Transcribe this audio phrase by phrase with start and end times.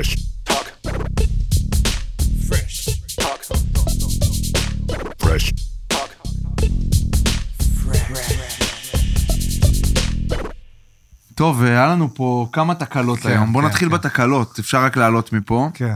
[0.00, 0.16] Fresh
[0.48, 0.66] talk.
[2.48, 2.76] Fresh
[3.20, 3.40] talk.
[5.22, 5.46] Fresh
[5.92, 6.10] talk.
[11.34, 13.52] טוב, היה לנו פה כמה תקלות כן, היום.
[13.52, 13.94] בוא כן, נתחיל כן.
[13.94, 15.68] בתקלות, אפשר רק לעלות מפה.
[15.74, 15.94] כן.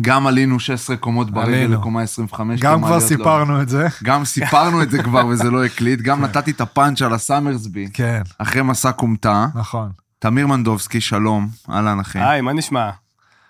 [0.00, 1.74] גם עלינו 16 קומות ברגל עלינו.
[1.74, 2.60] לקומה 25.
[2.60, 3.86] גם כבר לא- סיפרנו את זה.
[4.02, 6.00] גם סיפרנו את זה כבר וזה לא הקליט.
[6.00, 7.88] גם נתתי את הפאנץ' על הסאמרסבי.
[7.94, 9.46] כן, אחרי מסע כומתה.
[9.54, 9.90] נכון.
[10.18, 11.48] תמיר מנדובסקי, שלום.
[11.70, 12.18] אהלן, אחי.
[12.18, 12.90] היי, מה נשמע?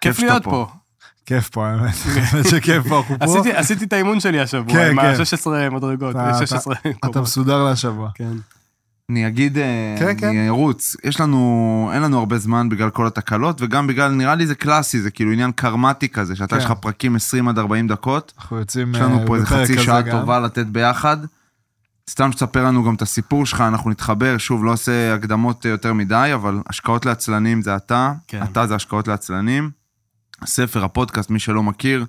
[0.00, 0.66] כיף להיות פה.
[1.26, 1.94] כיף פה, האמת.
[2.06, 3.50] האמת שכיף פה, אנחנו פה.
[3.56, 5.06] עשיתי- את האימון שלי השבוע, כן, עם כן.
[5.06, 7.16] ה-16 מדרגות, אתה- 16 אתה קומות.
[7.16, 8.10] מסודר להשבוע.
[8.14, 8.32] כן.
[9.10, 10.28] אני אגיד, אה, כן, כן.
[10.28, 10.96] אני ארוץ.
[11.04, 15.00] יש לנו, אין לנו הרבה זמן בגלל כל התקלות, וגם בגלל, נראה לי זה קלאסי,
[15.00, 16.58] זה כאילו עניין קרמטי כזה, שאתה כן.
[16.58, 18.32] יש לך פרקים 20 עד 40 דקות.
[18.38, 20.20] אנחנו יוצאים יש לנו אה, פה איזה חצי שעה גם.
[20.20, 21.16] טובה לתת ביחד.
[22.10, 26.30] סתם שתספר לנו גם את הסיפור שלך, אנחנו נתחבר, שוב, לא עושה הקדמות יותר מדי,
[26.34, 28.42] אבל השקעות לעצלנים זה אתה, כן.
[28.42, 29.70] אתה זה השקעות לעצלנים.
[30.42, 32.06] הספר, הפודקאסט, מי שלא מכיר,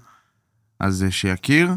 [0.80, 1.72] אז אה, שיכיר.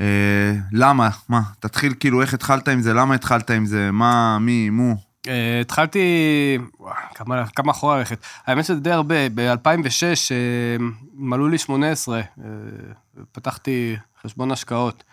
[0.00, 1.08] אה, למה?
[1.28, 1.40] מה?
[1.60, 2.94] תתחיל כאילו, איך התחלת עם זה?
[2.94, 3.90] למה התחלת עם זה?
[3.92, 4.96] מה, מי, מו?
[5.28, 5.98] אה, התחלתי,
[6.80, 8.18] וואו, כמה- כמה אחורה ללכת.
[8.46, 10.30] האמת שזה די הרבה, ב-2006
[11.14, 12.24] מלאו לי 18, אה,
[13.32, 15.04] פתחתי חשבון השקעות,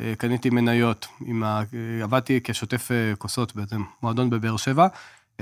[0.00, 1.62] אה, קניתי מניות, עם ה-
[2.02, 4.86] עבדתי כשוטף אה, כוסות בעצם, מועדון בבאר שבע.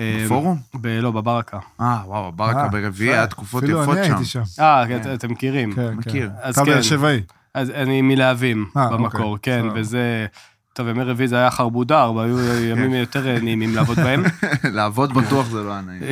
[0.00, 0.58] בפורום?
[0.74, 1.58] ב- לא, בברקה.
[1.80, 3.12] אה, וואו, ברקה אה, ברביעי.
[3.12, 4.12] היה תקופות אפילו יפות אני שם.
[4.14, 4.42] הייתי שם.
[4.60, 4.96] אה, כן.
[5.00, 5.72] את- אתם מכירים.
[5.72, 6.28] כן, מכיר.
[6.28, 6.34] כן.
[6.42, 6.72] אז אתה כן.
[6.72, 7.20] באר שבעי.
[7.54, 9.80] אז אני מלהבים אה, במקור, אוקיי, כן, סבבה.
[9.80, 10.26] וזה...
[10.72, 12.38] טוב, ימי רביעי זה היה חרבודר, והיו
[12.70, 14.22] ימים יותר נעימים לעבוד בהם.
[14.76, 16.02] לעבוד בטוח זה לא היה נעים.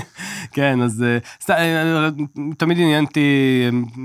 [0.54, 1.04] כן, אז
[1.48, 2.08] אה,
[2.58, 3.20] תמיד עניינתי,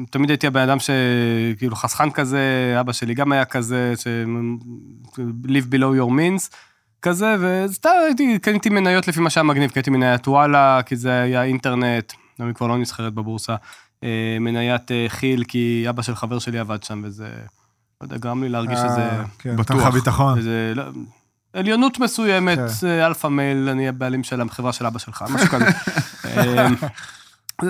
[0.09, 2.40] תמיד הייתי הבן אדם שכאילו חסכן כזה,
[2.80, 4.08] אבא שלי גם היה כזה, ש...
[5.47, 6.56] live below your means,
[7.02, 11.44] כזה, וסתם הייתי, קניתי מניות לפי מה שהיה מגניב, קניתי מניית וואלה, כי זה היה
[11.44, 13.56] אינטרנט, היום היא כבר לא נסחרת בבורסה,
[14.03, 17.30] אה, מניית אה, כי"ל, כי אבא של חבר שלי עבד שם, וזה,
[18.02, 19.01] לא יודע, גרם לי להרגיש שזה...
[19.01, 19.75] אה, כן, בטוח.
[19.75, 20.38] נותן לך ביטחון.
[20.38, 20.84] איזה, לא,
[21.53, 22.88] עליונות מסוימת, כן.
[22.88, 25.66] אה, alpha male, אני הבעלים של החברה של אבא שלך, משהו כזה.
[26.25, 26.75] אמ,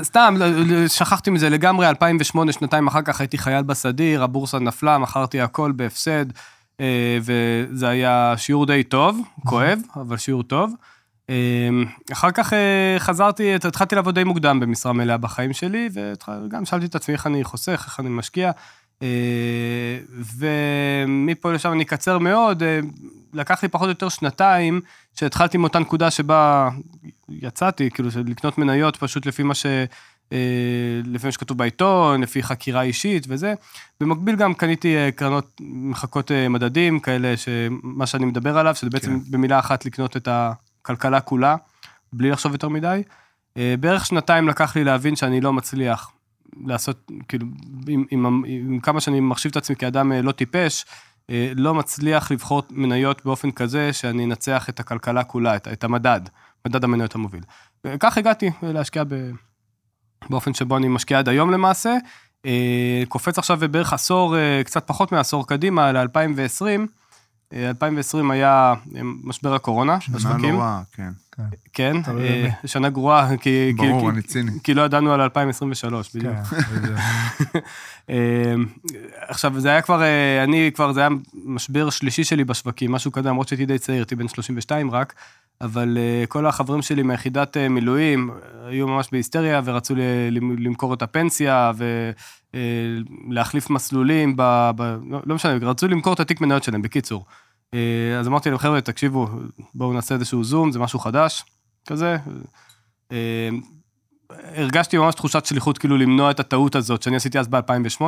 [0.04, 4.98] סתם, לא- לא- שכחתי מזה לגמרי, 2008, שנתיים אחר כך הייתי חייל בסדיר, הבורסה נפלה,
[4.98, 6.36] מכרתי הכל בהפסד, אה,
[7.22, 10.74] וזה היה שיעור די טוב, כואב, אבל שיעור טוב.
[11.30, 16.86] אמ, אחר כך אה, חזרתי, התחלתי לעבוד די מוקדם במשרה מלאה בחיים שלי, וגם שאלתי
[16.86, 18.52] את עצמי איך אני חוסך, איך אני משקיע.
[19.02, 20.00] אה,
[20.38, 22.80] ומפה לשם אני אקצר מאוד, אה,
[23.34, 24.82] לקח לי פחות או יותר שנתיים,
[25.16, 26.70] שהתחלתי מאותה נקודה שבה
[27.30, 29.66] יצאתי, כאילו, לקנות מניות פשוט לפי מה ש...
[30.34, 33.54] אה, לפי מה שכתוב בעיתון, לפי חקירה אישית וזה.
[34.02, 39.20] במקביל גם קניתי אה, קרנות מחקות אה, מדדים, כאלה שמה שאני מדבר עליו, שזה בעצם
[39.20, 39.32] כן.
[39.32, 41.56] במילה אחת לקנות את הכלכלה כולה,
[42.14, 43.04] בלי לחשוב יותר מדי.
[43.80, 46.12] בערך שנתיים לקח לי להבין שאני לא מצליח
[46.66, 47.46] לעשות, כאילו,
[47.88, 50.86] עם, עם, עם כמה שאני מחשיב את עצמי כאדם לא טיפש,
[51.56, 56.22] לא מצליח לבחור מניות באופן כזה שאני אנצח את הכלכלה כולה, את, את המדד,
[56.68, 57.44] מדד המניות המוביל.
[57.86, 59.32] וכך הגעתי להשקיע ב,
[60.30, 61.98] באופן שבו אני משקיע עד היום למעשה.
[62.46, 66.99] אה, קופץ עכשיו בערך עשור, אה, קצת פחות מעשור קדימה, ל-2020.
[67.54, 70.54] 2020 היה אה, משבר הקורונה שנה בשווקים.
[70.54, 71.10] לא רעה, כן.
[71.74, 72.50] כן, תלוי אה.
[72.66, 74.52] שנה גרועה, כי, ברור, כי, אני ציני.
[74.64, 76.34] כי לא ידענו על 2023, בדיוק.
[76.34, 77.00] כן, בדיוק.
[78.10, 78.54] אה,
[79.28, 81.10] עכשיו, זה היה כבר, אה, אני כבר, זה היה
[81.46, 85.14] משבר שלישי שלי בשווקים, משהו כזה, למרות שהייתי די צעיר, הייתי בן 32 רק,
[85.62, 89.96] אבל אה, כל החברים שלי מיחידת אה, מילואים אה, היו ממש בהיסטריה ורצו
[90.58, 91.72] למכור את הפנסיה
[92.54, 97.26] ולהחליף מסלולים, ב, ב, לא, לא משנה, רצו למכור את התיק מניות שלהם, בקיצור.
[97.74, 97.80] אה,
[98.20, 99.28] אז אמרתי להם, חבר'ה, תקשיבו,
[99.76, 101.44] בואו נעשה איזשהו זום, זה משהו חדש,
[101.88, 102.18] כזה.
[103.12, 103.50] אה,
[104.56, 108.02] הרגשתי ממש תחושת שליחות כאילו למנוע את הטעות הזאת שאני עשיתי אז ב-2008,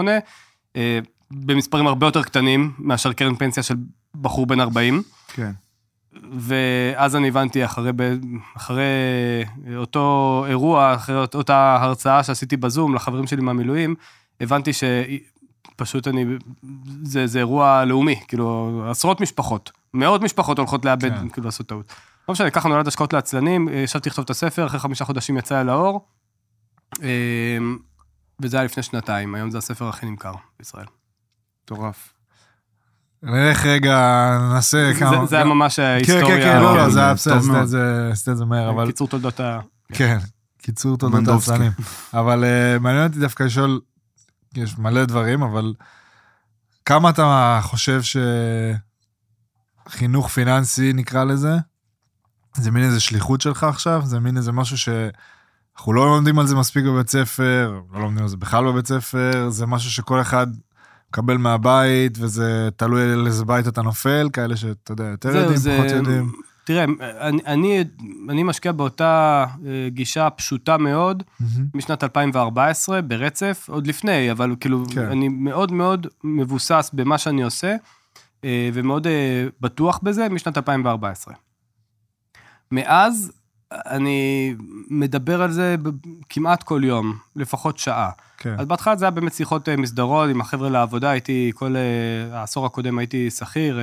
[0.75, 0.99] אה,
[1.31, 3.75] במספרים הרבה יותר קטנים מאשר קרן פנסיה של
[4.21, 5.03] בחור בן 40,
[5.33, 5.51] כן.
[6.33, 7.91] ואז אני הבנתי אחרי,
[8.57, 8.83] אחרי
[9.75, 13.95] אותו אירוע, אחרי אות- אותה הרצאה שעשיתי בזום לחברים שלי מהמילואים,
[14.41, 16.25] הבנתי שפשוט אני,
[17.03, 21.29] זה, זה אירוע לאומי, כאילו עשרות משפחות, מאות משפחות הולכות לאבד, כן.
[21.29, 21.93] כאילו לעשות טעות.
[22.29, 25.61] לא משנה, ככה נולד השקעות לעצלנים, אה, ישבתי לכתוב את הספר, אחרי חמישה חודשים יצא
[25.61, 26.05] אל האור,
[27.03, 27.57] אה,
[28.41, 30.85] וזה היה לפני שנתיים, היום זה הספר הכי נמכר בישראל.
[31.63, 32.13] מטורף.
[33.23, 33.97] נלך רגע,
[34.41, 35.25] ננסה כמה...
[35.25, 36.25] זה- היה ממש כן, ההיסטוריה.
[36.27, 37.35] כן, כן, לא, לא, זה היה בסדר,
[38.11, 38.29] עשית.
[38.29, 38.85] את זה- מהר, אבל...
[38.87, 39.59] קיצור תולדות ה...
[39.93, 40.17] כן,
[40.61, 41.27] קיצור תולדות.
[41.27, 41.71] העצלנים.
[42.13, 43.79] אבל אה, מעניין אותי דווקא לשאול,
[44.55, 45.73] יש מלא דברים, אבל
[46.85, 48.01] כמה אתה חושב
[49.89, 51.53] שחינוך פיננסי, נקרא לזה,
[52.55, 54.01] זה מין איזה שליחות שלך עכשיו?
[54.05, 54.93] זה מין איזה משהו
[55.77, 59.49] אנחנו לא לומדים על זה מספיק בבית ספר, לא לומדים על זה בכלל בבית ספר,
[59.49, 60.47] זה משהו שכל אחד
[61.09, 65.77] מקבל מהבית, וזה תלוי על איזה בית אתה נופל, כאלה שאתה יודע, יותר יודעים, זה-
[65.79, 66.31] פחות יודעים.
[66.63, 66.83] תראה,
[67.19, 67.83] אני, אני,
[68.29, 71.67] אני משקיע באותה אה, גישה פשוטה מאוד מהמם.
[71.73, 75.05] משנת 2014 ברצף, עוד לפני, אבל כאילו, כן.
[75.05, 77.75] אני מאוד מאוד מבוסס במה שאני עושה,
[78.43, 81.33] אה, ומאוד אה, בטוח בזה משנת 2014.
[82.71, 83.31] מאז
[83.71, 84.55] אני
[84.89, 85.75] מדבר על זה
[86.29, 88.09] כמעט כל יום, לפחות שעה.
[88.37, 91.75] כן, אז בהתחלה זה היה באמת שיחות מסדרון עם החבר'ה לעבודה, הייתי כל
[92.31, 93.79] העשור הקודם הייתי שכיר,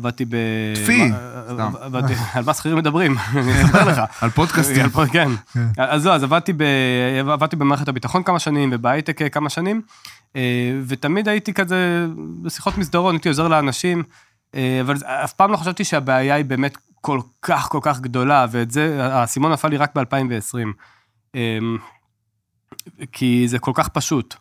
[0.00, 0.36] עבדתי ב...
[0.74, 1.10] טפי,
[1.52, 1.72] סתם.
[2.34, 4.00] על מה שכירים מדברים, אני אספר לך.
[4.22, 4.86] על פודקאסטים.
[5.12, 5.28] כן.
[5.52, 5.66] כן.
[5.76, 9.82] אז לא, אז עבדתי, במערכת הביטחון כמה שנים ובהייטק אה, כמה שנים,
[10.36, 12.06] אה, ותמיד הייתי כזה
[12.42, 14.02] בשיחות מסדרון, הייתי עוזר לאנשים,
[14.54, 18.70] אה, אבל אף פעם לא חשבתי שהבעיה היא באמת כל כך כל כך גדולה, ואת
[18.70, 21.36] זה, האסימון נפל לי רק ב-2020.
[23.12, 24.34] כי זה כל כך פשוט.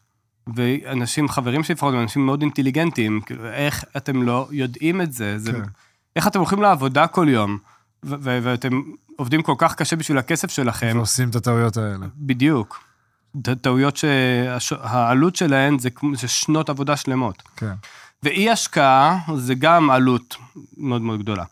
[0.56, 5.40] ואנשים, חברים שלי לפחות, אנשים מאוד אינטליגנטים, כאילו, איך אתם לא יודעים את זה?
[5.40, 5.62] זה כן.
[6.16, 7.58] איך אתם הולכים לעבודה כל יום,
[8.04, 8.82] ואתם
[9.16, 12.06] עובדים כל כך קשה בשביל הכסף שלכם, ועושים את הטעויות האלה.
[12.16, 12.84] בדיוק.
[13.62, 13.98] טעויות
[14.60, 17.44] שהעלות שלהן זה, זה שנות עבודה שלמות.
[17.56, 17.74] כן.
[18.24, 20.36] ואי השקעה זה גם עלות
[20.78, 21.44] מאוד מאוד גדולה.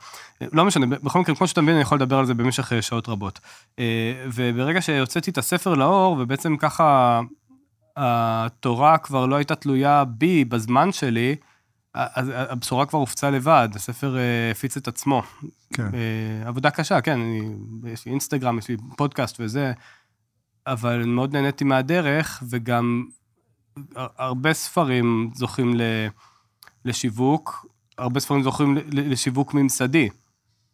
[0.41, 3.09] לא משנה, בכל מקרה, כמו שאתה מבין, אני יכול לדבר על זה במשך אה, שעות
[3.09, 3.39] רבות.
[3.79, 3.85] אה,
[4.33, 7.21] וברגע שהוצאתי את הספר לאור, ובעצם ככה
[7.97, 11.35] התורה כבר לא הייתה תלויה בי בזמן שלי,
[11.93, 15.23] אז הבשורה כבר הופצה לבד, הספר אה, הפיץ את עצמו.
[15.73, 15.83] כן.
[15.93, 17.41] אה, עבודה קשה, כן, אני,
[17.91, 19.73] יש לי אינסטגרם, יש לי פודקאסט וזה,
[20.67, 23.05] אבל מאוד נהניתי מהדרך, וגם
[23.95, 25.81] הר- הרבה ספרים זוכים ל,
[26.85, 27.65] לשיווק,
[27.97, 30.09] הרבה ספרים זוכים לשיווק ממסדי,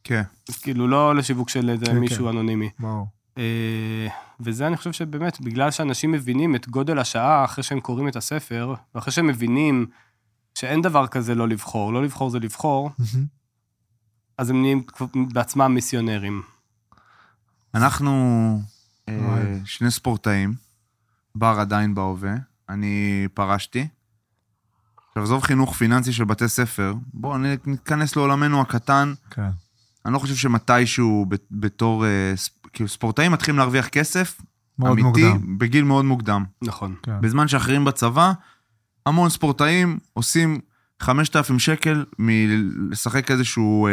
[0.04, 0.22] כן.
[0.62, 2.30] כאילו לא לשיווק של איזה כן, מישהו כן.
[2.32, 2.70] אנונימי.
[2.80, 3.08] ברור.
[3.38, 4.08] אה,
[4.40, 8.74] וזה אני חושב שבאמת, בגלל שאנשים מבינים את גודל השעה אחרי שהם קוראים את הספר,
[8.96, 9.86] ואחרי שהם מבינים
[10.56, 12.90] שאין דבר כזה לא לבחור, לא לבחור זה לבחור.
[14.38, 14.84] אז הם נהיים
[15.34, 16.42] בעצמם מיסיונרים.
[17.74, 18.12] אנחנו
[19.10, 19.14] אה.
[19.66, 20.54] שני ספורטאים,
[21.36, 22.36] בר עדיין בהווה,
[22.70, 23.88] אני פרשתי.
[25.08, 29.14] עכשיו, עזוב חינוך פיננסי של בתי ספר, בואו ניכנס לעולמנו הקטן.
[29.30, 29.50] כן.
[30.06, 32.34] אני לא חושב שמתישהו ב- בתור, אה,
[32.74, 34.42] כאילו ספורטאים מתחילים להרוויח כסף,
[34.80, 35.58] מאוד אמיתי, מוקדם.
[35.58, 36.44] בגיל מאוד מוקדם.
[36.62, 36.96] נכון.
[37.04, 37.22] כן.
[37.22, 38.32] בזמן שאחרים בצבא,
[39.06, 40.60] המון ספורטאים עושים
[41.02, 43.92] 5,000 שקל מלשחק איזשהו אה,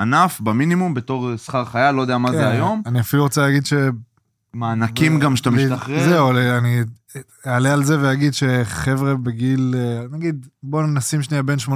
[0.00, 2.82] ענף במינימום בתור שכר חייל, לא יודע מה כן, זה היום.
[2.86, 3.72] אני אפילו רוצה להגיד ש...
[4.54, 6.08] מענקים גם שאתה משתחרר.
[6.08, 6.82] זהו, אני
[7.46, 11.70] אעלה על זה ואגיד שחבר'ה בגיל, אה, נגיד, בואו נשים שנייה בין 18-21,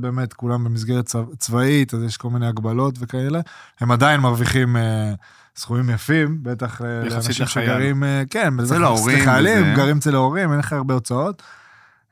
[0.00, 3.40] באמת, כולם במסגרת צב- צבאית, אז יש כל מיני הגבלות וכאלה,
[3.80, 5.14] הם עדיין מרוויחים אה,
[5.56, 7.66] סכומים יפים, בטח אה, לאנשים לחייל.
[7.66, 9.74] שגרים, אה, כן, בטח אצל ההורים לחיילים.
[9.76, 11.42] גרים אצל ההורים, אין לך הרבה הוצאות.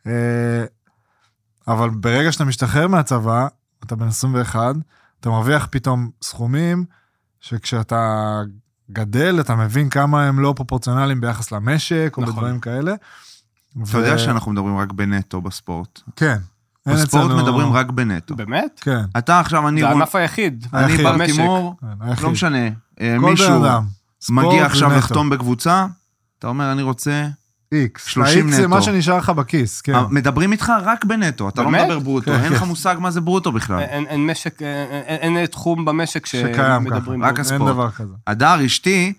[0.07, 0.13] אה,
[1.69, 3.47] אבל ברגע שאתה משתחרר מהצבא,
[3.85, 4.75] אתה בן 21,
[5.21, 6.85] אתה מרוויח פתאום סכומים
[7.41, 8.41] שכשאתה
[8.91, 12.35] גדל, אתה מבין כמה הם לא פרופורציונליים ביחס למשק, או נכון.
[12.35, 12.95] בדברים כאלה.
[13.91, 16.01] אתה יודע שאנחנו מדברים רק בנטו בספורט.
[16.17, 16.37] כן.
[16.87, 18.37] בספורט אצלנו- מדברים רק בנטו.
[18.37, 18.81] באמת?
[18.83, 19.05] כן.
[19.19, 20.67] אתה עכשיו, אני זה הענף היחיד.
[20.75, 20.97] אני.
[20.97, 21.35] בר במשק.
[21.37, 21.75] תימור,
[22.17, 22.23] כן.
[22.23, 22.59] לא משנה,
[23.01, 23.83] מישהו אדם.
[24.21, 24.99] ספורט מגיע עכשיו ונטו.
[24.99, 25.87] לחתום בקבוצה,
[26.39, 27.27] אתה אומר, אני רוצה...
[27.73, 28.05] איקס.
[28.07, 28.69] 30 האיקס זה נטו.
[28.71, 29.95] מה שנשאר לך בכיס, כן.
[29.95, 31.81] אה, מדברים איתך רק בנטו, אתה לא באמת?
[31.85, 32.67] מדבר ברוטו, כן, אין לך כן.
[32.67, 33.81] מושג מה זה ברוטו בכלל.
[33.81, 34.69] אין, אין משק, אין,
[35.07, 36.79] אין, אין תחום במשק שקיים ככה.
[36.85, 37.41] שמדברים רק.
[37.41, 37.61] הספורט.
[37.61, 38.13] אין דבר כזה.
[38.27, 39.13] הדר, אשתי,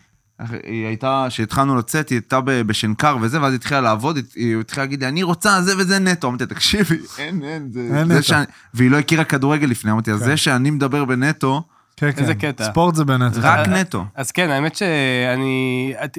[0.63, 4.83] היא הייתה, כשהתחלנו לצאת, היא הייתה בשנקר וזה, ואז היא התחילה לעבוד, היא- היא התחילה
[4.85, 6.27] להגיד לי, אני רוצה זה וזה נטו.
[6.27, 7.79] אמרתי, תקשיבי, אין, אין, זה...
[7.79, 8.23] אין זה נטו.
[8.23, 10.25] שאני- והיא לא הכירה כדורגל לפני, אמרתי, אז כן.
[10.25, 11.63] זה שאני מדבר בנטו,
[11.97, 12.21] כן, כן.
[12.21, 12.65] איזה קטע.
[12.65, 13.39] ספורט זה בנטו.
[13.43, 14.05] רק נטו.
[14.15, 15.93] אז כן, האמת שאני...
[16.05, 16.17] את-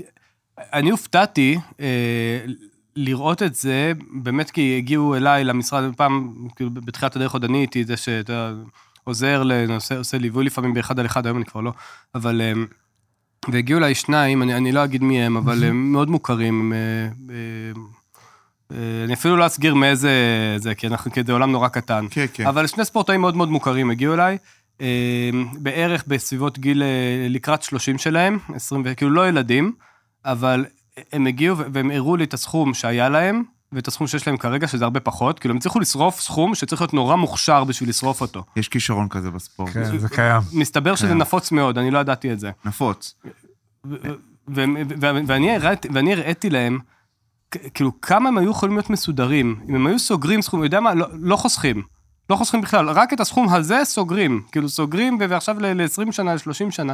[0.73, 1.87] אני הופתעתי אה,
[2.97, 7.85] לראות את זה, באמת כי הגיעו אליי למשרד, פעם, כאילו בתחילת הדרך עוד אני הייתי
[7.85, 8.53] זה שאתה
[9.05, 11.73] עוזר, לנושא, עושה ליווי לפעמים באחד על אחד, היום אני כבר לא,
[12.15, 12.41] אבל...
[12.41, 12.53] אה,
[13.53, 16.61] והגיעו אליי שניים, אני, אני לא אגיד מי הם, אבל הם מאוד מוכרים.
[16.61, 20.11] הם, אה, אה, אה, אני אפילו לא אסגיר מאיזה
[20.59, 22.07] זה, כי אנחנו, כי זה עולם נורא קטן.
[22.11, 22.47] כן, כן.
[22.47, 24.39] אבל שני ספורטאים מאוד מאוד מוכרים הגיעו אליי, אה,
[25.59, 26.89] בערך בסביבות גיל אה,
[27.31, 29.73] לקראת 30 שלהם, 20, ו- כאילו לא ילדים,
[30.25, 30.65] אבל
[31.13, 34.85] הם הגיעו והם הראו לי את הסכום שהיה להם, ואת הסכום שיש להם כרגע, שזה
[34.85, 38.45] הרבה פחות, כאילו הם הצליחו לשרוף סכום שצריך להיות נורא מוכשר בשביל לשרוף אותו.
[38.57, 39.71] יש כישרון כזה בספורט.
[39.73, 40.43] כן, זה קיים.
[40.53, 41.19] מסתבר שזה כן.
[41.19, 42.51] נפוץ מאוד, אני לא ידעתי את זה.
[42.65, 43.15] נפוץ.
[44.49, 45.55] ואני
[46.15, 46.79] הראיתי- להם,
[47.75, 49.61] כאילו, כמה הם היו יכולים להיות מסודרים.
[49.69, 51.83] אם הם היו סוגרים סכום, יודע מה, לא, לא חוסכים.
[52.31, 54.43] לא חוסכים בכלל, רק את הסכום הזה סוגרים.
[54.53, 56.93] כאילו, סוגרים, ועכשיו ל-20 שנה, ל-30 שנה.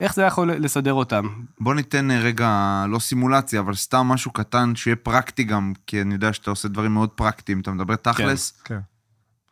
[0.00, 1.26] איך זה יכול לסדר אותם?
[1.60, 6.14] בוא ניתן אה, רגע, לא סימולציה, אבל סתם משהו קטן שיהיה פרקטי גם, כי אני
[6.14, 8.62] יודע שאתה עושה דברים מאוד פרקטיים, אתה מדבר תכלס.
[8.64, 8.78] כן.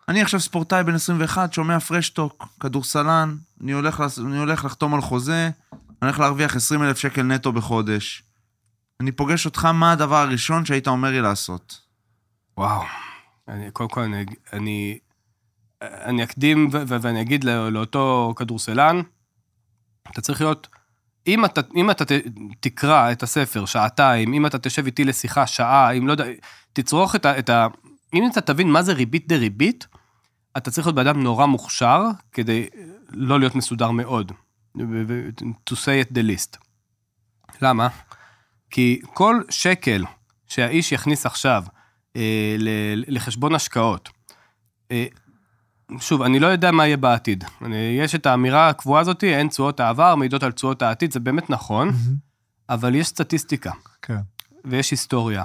[0.08, 5.50] אני עכשיו ספורטאי בן 21, שומע פרשטוק, כדורסלן, אני הולך, אני הולך לחתום על חוזה,
[5.73, 8.23] אני הולך להרוויח 20 אלף שקל נטו בחודש.
[9.00, 11.80] אני פוגש אותך, מה הדבר הראשון שהיית אומר לי לעשות?
[12.56, 12.82] וואו.
[13.49, 14.99] אני, קודם כל, אני, אני,
[15.82, 19.00] אני אקדים ואני אגיד לא- לאותו כדורסלן,
[20.11, 20.68] אתה צריך להיות,
[21.26, 22.04] אם אתה, אם אתה
[22.61, 26.25] תקרא את הספר שעתיים, אם אתה תשב איתי לשיחה שעה, אם לא יודע,
[26.73, 27.38] תצרוך את ה...
[27.38, 27.66] את ה
[28.14, 29.87] אם אתה תבין מה זה ריבית דריבית,
[30.56, 32.66] אתה צריך להיות בן אדם נורא מוכשר כדי
[33.08, 34.32] לא להיות מסודר מאוד.
[35.70, 36.58] to say it the least.
[37.62, 37.88] למה?
[38.70, 40.04] כי כל שקל
[40.47, 41.64] שהאיש יכניס עכשיו
[42.16, 42.56] אה,
[43.06, 44.08] לחשבון השקעות,
[44.90, 45.06] אה,
[46.00, 47.45] שוב, אני לא יודע מה יהיה בעתיד.
[47.64, 51.50] אני, יש את האמירה הקבועה הזאת, אין תשואות העבר, מעידות על תשואות העתיד, זה באמת
[51.50, 51.92] נכון,
[52.68, 53.71] אבל יש סטטיסטיקה
[54.02, 54.18] כן.
[54.64, 55.45] ויש היסטוריה,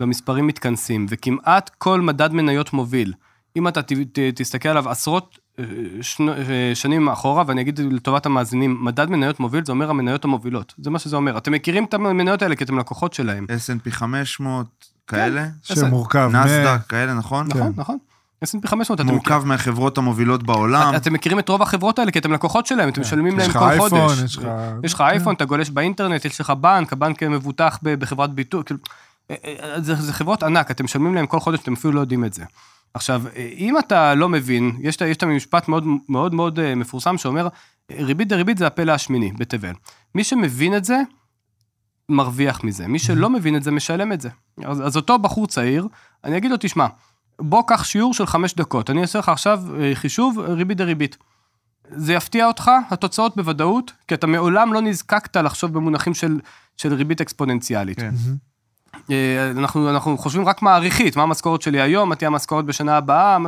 [0.00, 3.12] והמספרים מתכנסים, וכמעט כל מדד מניות מוביל,
[3.56, 5.64] אם אתה ת, ת, תסתכל עליו עשרות אה,
[6.02, 10.74] שנו, אה, שנים אחורה, ואני אגיד לטובת המאזינים, מדד מניות מוביל זה אומר המניות המובילות,
[10.78, 11.38] זה מה שזה אומר.
[11.38, 13.46] אתם מכירים את המניות האלה כי אתם לקוחות שלהם.
[13.48, 14.66] S&P 500,
[15.06, 15.46] כאלה?
[15.62, 16.36] שמורכב מ...
[16.36, 17.46] נסדק, כאלה, נכון?
[17.48, 17.98] נכון, נכון.
[18.44, 20.96] S&P 500, אתם מורכב מהחברות המובילות בעולם.
[20.96, 23.40] אתם מכירים את רוב החברות האלה כי אתם לקוחות שלהם, אתם משלמים כן.
[23.40, 24.18] יש להם כל אייפון, חודש.
[24.24, 24.48] יש לך...
[24.84, 28.80] יש לך אייפון, אתה גולש באינטרנט, יש לך בנק, הבנק מבוטח בחברת ביטוי, כאילו,
[29.30, 32.24] אה, אה, זה, זה חברות ענק, אתם משלמים להם כל חודש, אתם אפילו לא יודעים
[32.24, 32.44] את זה.
[32.94, 36.74] עכשיו, אה, אם אתה לא מבין, יש את- יש את המשפט מאוד מאוד מאוד אה,
[36.74, 37.48] מפורסם שאומר,
[37.92, 39.72] ריבית דריבית זה הפלא השמיני בתבל.
[40.14, 41.00] מי שמבין את זה,
[42.08, 42.88] מרוויח מזה.
[42.88, 44.28] מי שלא מבין את זה, משלם את זה.
[44.64, 45.88] אז, אז אותו בחור צעיר,
[46.24, 46.86] אני אגיד לו, תשמע,
[47.40, 51.16] בוא קח שיעור של חמש דקות, אני אעשה לך עכשיו אה, חישוב ריבית דריבית.
[51.90, 56.40] זה יפתיע אותך, התוצאות בוודאות, כי אתה מעולם לא נזקקת לחשוב במונחים של,
[56.76, 58.00] של ריבית אקספוננציאלית.
[58.00, 58.14] כן.
[59.10, 63.38] אה, אנחנו, אנחנו חושבים רק מעריכית, מה המשכורת שלי היום, מה תהיה המשכורת בשנה הבאה,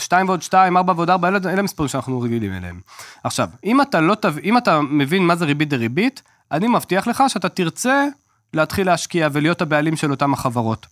[0.00, 2.80] שתיים ועוד שתיים, ארבע ועוד ארבע, אלה, אלה המספרים שאנחנו רגילים אליהם.
[3.24, 4.38] עכשיו, אם אתה לא תב...
[4.38, 8.06] אם אתה מבין מה זה ריבית דריבית, אני מבטיח לך שאתה תרצה
[8.54, 10.86] להתחיל להשקיע ולהיות הבעלים של אותם החברות.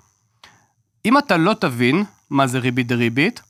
[1.04, 3.42] אם אתה לא תבין מה זה ריבית דריבית,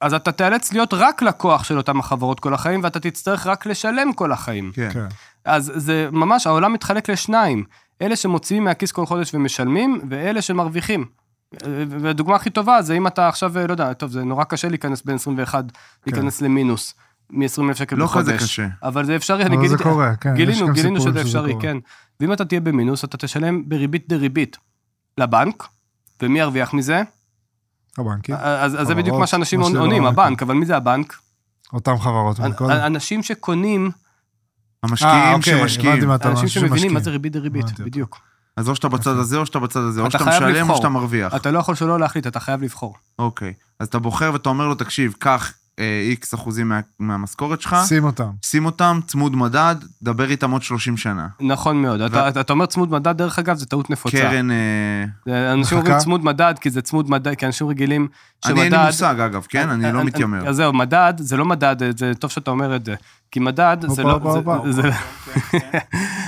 [0.00, 4.12] אז אתה תיאלץ להיות רק לקוח של אותם החברות כל החיים, ואתה תצטרך רק לשלם
[4.12, 4.70] כל החיים.
[4.74, 4.90] כן.
[4.92, 5.06] כן.
[5.44, 7.64] אז זה ממש, העולם מתחלק לשניים.
[8.02, 11.04] אלה שמוציאים מהכיס כל חודש ומשלמים, ואלה שמרוויחים.
[11.88, 15.14] והדוגמה הכי טובה זה אם אתה עכשיו, לא יודע, טוב, זה נורא קשה להיכנס בין
[15.14, 15.64] 21,
[16.06, 16.94] להיכנס למינוס,
[17.30, 18.26] מ-20 אלף שקל לא בחודש.
[18.26, 18.68] כזה קשה.
[18.82, 20.34] אבל זה אפשרי, אני אבל זה גיליתי, קורה, כן.
[20.34, 21.62] גילינו, גילינו שזה אפשרי, קורה.
[21.62, 21.76] כן.
[22.20, 24.56] ואם אתה תהיה במינוס, אתה תשלם בריבית דריבית
[25.18, 25.68] לבנק,
[26.22, 27.02] ומי ירוויח מזה?
[27.98, 30.06] הבנקים, אז, אז זה בדיוק מה שאנשים עונים.
[30.06, 31.18] הבנק, אבל מי זה הבנק?
[31.72, 32.40] אותם חברות.
[32.70, 33.90] אנשים שקונים, אה,
[34.82, 36.10] המשקיעים אוקיי, הבנתי שמשקיעים.
[36.10, 36.94] אנשים שמבינים שמשקיעים.
[36.94, 37.80] מה זה ריבית דריבית.
[37.80, 38.20] בדיוק.
[38.56, 40.70] אז או שאתה בצד הזה או שאתה בצד הזה, או אתה שאתה חייב משלם לבחור.
[40.70, 41.34] או שאתה מרוויח.
[41.34, 42.94] אתה לא יכול שלא להחליט, אתה חייב לבחור.
[43.18, 43.54] אוקיי.
[43.80, 45.52] אז אתה בוחר ואתה אומר לו, תקשיב, קח
[46.08, 48.30] איקס אחוזים מה- מהמשכורת שלך, שים אותם.
[48.42, 51.26] שים אותם, צמוד מדד, דבר איתם עוד 30 שנה.
[51.40, 52.00] נכון מאוד.
[52.00, 54.16] אתה, אתה, אתה אומר צמוד מדד, דרך אגב, זו טעות נפוצה.
[54.16, 54.50] קרן...
[54.50, 55.78] אה, אנשים?
[55.78, 58.08] אומרים צמוד מדד, כי זה צמוד מדד, כי אנשים רגילים
[58.44, 58.56] שמדד...
[58.58, 59.68] אני אין לי מושג, אגב, כן?
[59.68, 60.48] אני לא אה, מתיימר.
[60.48, 62.94] אז זהו, מדד, זה לא מדד, זה טוב שאתה אומר את זה.
[63.30, 64.42] כי מדד, זה לא...
[64.70, 64.82] זה-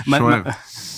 [0.06, 0.42] מ- שוער.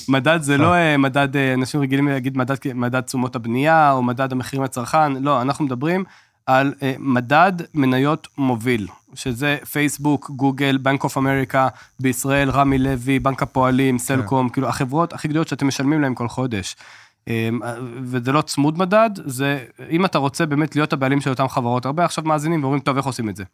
[0.08, 2.38] מדד זה לא אה, מדד, אה, אנשים רגילים להגיד
[2.74, 6.04] מדד תשומות הבנייה, או מדד המחירים לצרכן, לא, אנחנו מדברים
[6.46, 11.68] על אה, מדד מניות מוביל, שזה פייסבוק, גוגל, בנק אוף אמריקה,
[12.00, 16.76] בישראל, רמי לוי, בנק הפועלים, סלקום, כאילו החברות הכי גדולות שאתם משלמים להם כל חודש.
[17.28, 17.48] אה,
[18.02, 22.04] וזה לא צמוד מדד, זה, אם אתה רוצה באמת להיות הבעלים של אותן חברות, הרבה
[22.04, 23.44] עכשיו מאזינים ואומרים, טוב, איך עושים את זה?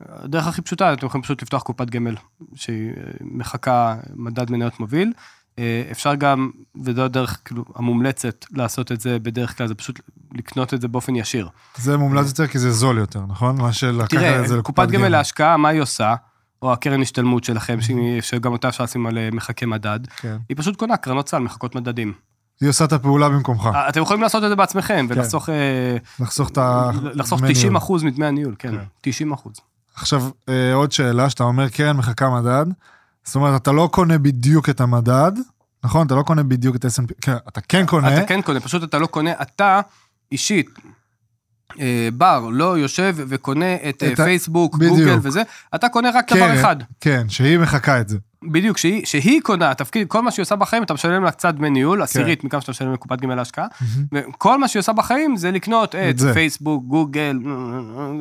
[0.00, 2.14] הדרך הכי פשוטה, אתם יכולים פשוט לפתוח קופת גמל
[2.54, 5.12] שהיא אה, מחכה מדד מניות מוביל.
[5.58, 6.50] אה, אפשר גם,
[6.84, 10.00] וזו הדרך כאילו המומלצת לעשות את זה בדרך כלל, זה פשוט
[10.34, 11.48] לקנות את זה באופן ישיר.
[11.76, 13.60] זה מומלץ יותר כי זה זול יותר, נכון?
[13.60, 16.14] מה שלקחת את זה תראה, לקופת קופת גמל להשקעה, מה היא עושה?
[16.62, 17.78] או הקרן השתלמות שלכם,
[18.20, 20.36] שגם אותה אפשר לשים על אה, מחכה מדד, כן.
[20.48, 22.12] היא פשוט קונה קרנות סל, מחכות מדדים.
[22.60, 23.68] היא עושה את הפעולה במקומך.
[23.74, 25.14] אה, אתם יכולים לעשות את זה בעצמכם, כן.
[25.14, 25.48] ולחסוך
[26.20, 26.90] לחסוך את ה...
[27.14, 27.78] לחסוך דמי 90 ניהול.
[27.78, 29.54] אחוז מדמי הניהול, כן, 90 אחוז.
[29.94, 30.22] עכשיו,
[30.74, 32.66] עוד שאלה, שאתה אומר קרן מחכה מדד,
[33.24, 35.32] זאת אומרת, אתה לא קונה בדיוק את המדד,
[35.84, 36.06] נכון?
[36.06, 38.98] אתה לא קונה בדיוק את S&P, כן, אתה כן קונה, אתה כן קונה, פשוט אתה
[38.98, 39.80] לא קונה, אתה
[40.32, 40.70] אישית,
[41.80, 44.98] אה, בר, לא יושב וקונה את, אה, את פייסבוק, בדיוק.
[44.98, 45.42] גוגל וזה,
[45.74, 46.76] אתה קונה רק דבר קרן, אחד.
[47.00, 48.18] כן, שהיא מחכה את זה.
[48.52, 51.70] בדיוק, שהיא, שהיא קונה, התפקיד, כל מה שהיא עושה בחיים, אתה משלם לה קצת דמי
[51.70, 52.02] ניהול, כן.
[52.02, 53.66] עשירית מכמה שאתה משלם לקופת גמל להשקעה,
[54.14, 56.34] וכל מה שהיא עושה בחיים זה לקנות את זה.
[56.34, 57.38] פייסבוק, גוגל,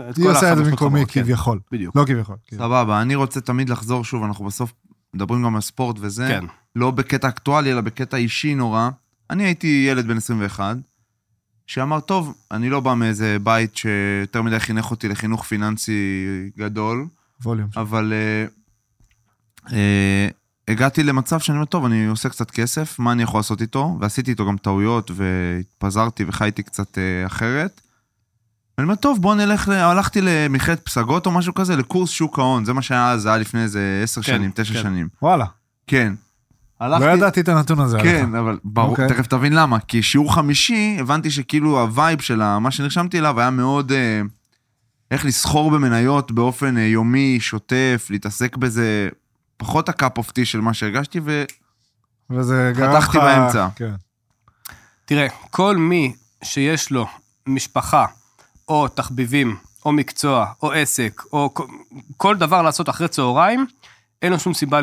[0.10, 1.22] את היא כל עושה את זה במקומי כן.
[1.22, 1.60] כביכול.
[1.72, 1.95] בדיוק.
[1.95, 2.36] לא כביכול.
[2.45, 2.63] כאילו.
[2.63, 4.74] סבבה, אני רוצה תמיד לחזור שוב, אנחנו בסוף
[5.13, 6.46] מדברים גם על ספורט וזה, כן.
[6.75, 8.89] לא בקטע אקטואלי, אלא בקטע אישי נורא.
[9.29, 10.77] אני הייתי ילד בן 21,
[11.67, 16.25] שאמר, טוב, אני לא בא מאיזה בית שיותר מדי חינך אותי לחינוך פיננסי
[16.58, 17.08] גדול,
[17.43, 17.70] ווליום.
[17.75, 18.46] אבל אה,
[19.77, 20.27] אה,
[20.67, 23.98] הגעתי למצב שאני אומר, טוב, אני עושה קצת כסף, מה אני יכול לעשות איתו?
[24.00, 27.82] ועשיתי איתו גם טעויות, והתפזרתי וחייתי קצת אה, אחרת.
[28.77, 29.71] ואני אומר, טוב, בוא נלך, ל...
[29.71, 33.37] הלכתי למכללת פסגות או משהו כזה, לקורס שוק ההון, זה מה שהיה אז, זה היה
[33.37, 34.81] לפני איזה עשר כן, שנים, תשע כן.
[34.81, 35.07] שנים.
[35.21, 35.45] וואלה.
[35.87, 36.13] כן.
[36.81, 37.17] לא הלכתי...
[37.17, 38.11] ידעתי את הנתון הזה עליך.
[38.11, 39.09] כן, אבל ברור, אוקיי.
[39.09, 39.79] תכף תבין למה.
[39.79, 43.91] כי שיעור חמישי, הבנתי שכאילו הווייב של מה שנרשמתי אליו היה מאוד...
[43.91, 44.21] אה,
[45.11, 49.09] איך לסחור במניות באופן אה, יומי, שוטף, להתעסק בזה,
[49.57, 51.43] פחות ה cup of tea של מה שהרגשתי, ו...
[52.29, 53.03] וזה גרם לך...
[53.03, 53.67] חתכתי באמצע.
[53.75, 53.93] כן.
[55.05, 56.13] תראה, כל מי
[56.43, 57.07] שיש לו
[57.47, 58.05] משפחה,
[58.67, 59.55] או תחביבים,
[59.86, 61.53] או מקצוע, או עסק, או
[62.17, 63.65] כל- דבר לעשות אחרי צהריים,
[64.22, 64.79] אין לו שום סיבה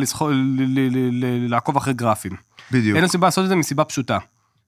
[1.48, 2.32] לעקוב אחרי גרפים.
[2.70, 2.94] בדיוק.
[2.96, 4.18] אין לו סיבה לעשות את זה מסיבה פשוטה.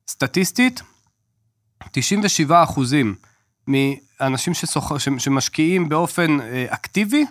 [0.08, 0.82] סטטיסטית,
[1.92, 3.14] 97 אחוזים
[3.68, 4.52] מאנשים.
[5.18, 7.24] שמשקיעים באופן אה, אקטיבי,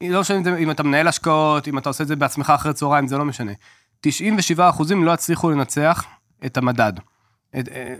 [0.00, 3.08] לא משנה אם אם אתה מנהל השקעות, אם אתה עושה את זה בעצמך אחרי צהריים,
[3.08, 3.52] זה לא משנה.
[4.00, 6.04] 97 אחוזים לא הצליחו לנצח
[6.46, 6.92] את המדד.
[7.58, 7.94] את, אה,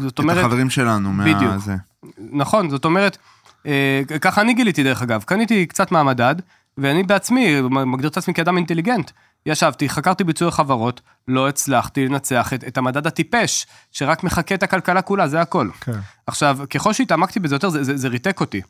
[0.00, 1.24] זאת את אומרת, החברים שלנו, מה...
[1.24, 1.56] בדיוק.
[1.56, 1.74] זה.
[2.18, 3.18] נכון, זאת אומרת,
[3.66, 6.34] אה, ככה אני גיליתי דרך אגב, קניתי קצת מהמדד,
[6.78, 9.10] ואני בעצמי מגדיר את עצמי כאדם אינטליגנט.
[9.46, 15.02] ישבתי, חקרתי ביצועי חברות, לא הצלחתי לנצח את, את המדד הטיפש, שרק מחקה את הכלכלה
[15.02, 15.68] כולה, זה הכל.
[15.80, 15.92] כן.
[16.26, 18.60] עכשיו, ככל שהתעמקתי בזה יותר, זה, זה, זה ריתק אותי.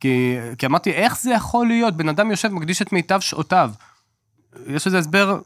[0.00, 1.96] כי, כי אמרתי, איך זה יכול להיות?
[1.96, 3.70] בן אדם יושב, מקדיש את מיטב שעותיו.
[4.66, 5.38] יש לזה הסבר,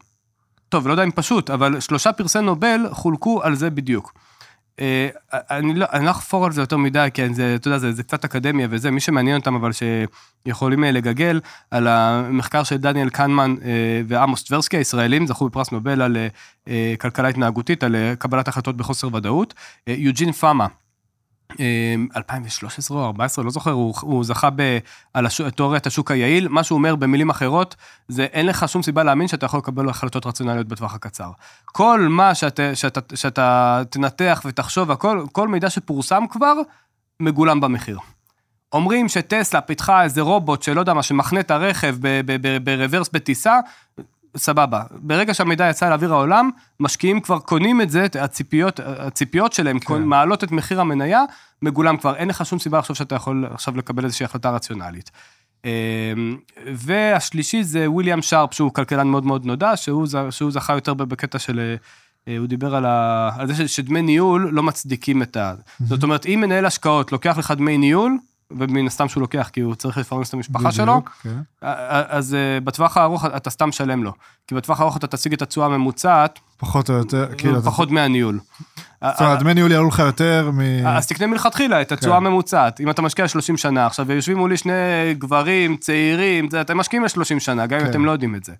[0.69, 4.13] טוב, לא יודע אם פשוט, אבל שלושה פרסי נובל חולקו על זה בדיוק.
[4.81, 7.93] אה, אני לא, אני לא אחפור על זה יותר מדי, כי זה, אתה יודע, זה,
[7.93, 13.11] זה קצת אקדמיה וזה, מי שמעניין אותם, אבל שיכולים אה, לגגל, על המחקר של דניאל
[13.11, 16.17] קנמן אה, ועמוס טברסקי, הישראלים, זכו בפרס נובל על
[16.99, 19.55] כלכלה התנהגותית, על קבלת החלטות בחוסר ודאות.
[19.87, 20.67] יוג'ין פאמה,
[22.17, 24.79] 2013 או 2014, לא זוכר, הוא, הוא זכה ב,
[25.15, 26.49] על הש, תיאוריית השוק היעיל.
[26.49, 27.77] מה שהוא אומר במילים אחרות,
[28.09, 31.31] זה אין לך שום סיבה להאמין שאתה יכול לקבל החלטות רציונליות בטווח הקצר.
[31.65, 36.55] כל מה שאתה, שאתה, שאתה תנתח ותחשוב, הכל, כל מידע שפורסם כבר,
[37.21, 37.99] מגולם במחיר.
[38.73, 41.97] אומרים שטסלה פיתחה איזה רובוט שלא יודע מה, שמחנה את הרכב
[42.65, 43.59] ברוורס בטיסה,
[44.37, 44.83] סבבה.
[44.91, 50.03] ברגע שהמידע יצא לאוויר העולם, משקיעים כבר קונים את זה, הציפיות, הציפיות שלהם כן.
[50.03, 51.23] מעלות את מחיר המניה,
[51.63, 52.17] מגולם כבר.
[52.17, 55.11] אין לך שום סיבה לחשוב שאתה יכול עכשיו לקבל איזושהי החלטה רציונלית.
[55.65, 55.71] אמ,
[56.75, 61.77] והשלישי זה וויליאם שרפ, שהוא כלכלן מאוד מאוד נודע, שהוא, שהוא זכה יותר בקטע של...
[62.29, 65.55] אה, הוא דיבר על, ה, על זה שדמי ניהול לא מצדיקים את ה...
[65.87, 68.19] זאת אומרת, אם מנהל השקעות לוקח לך דמי ניהול,
[68.51, 71.39] ומן הסתם שהוא לוקח, כי הוא צריך לפרנס את המשפחה שלו, בדיוק, כן.
[72.09, 74.13] אז אה, בטווח הארוך אתה סתם משלם לו.
[74.47, 78.41] כי בטווח הארוך אתה תשיג את התשואה הממוצעת, פחות או יותר, כאילו, אתה- פחות מהניהול.
[79.05, 80.61] זאת אומרת, דמי ניהול יעלו לך יותר מ...
[80.87, 82.27] אז תקנה מלכתחילה את התשואה כן.
[82.27, 82.81] הממוצעת.
[82.81, 84.73] אם אתה משקיע 30 שנה, עכשיו יושבים מולי שני
[85.19, 87.91] גברים, צעירים, זה, אתם משקיעים ל-30 שנה, גם אם כן.
[87.91, 88.53] אתם לא יודעים את זה.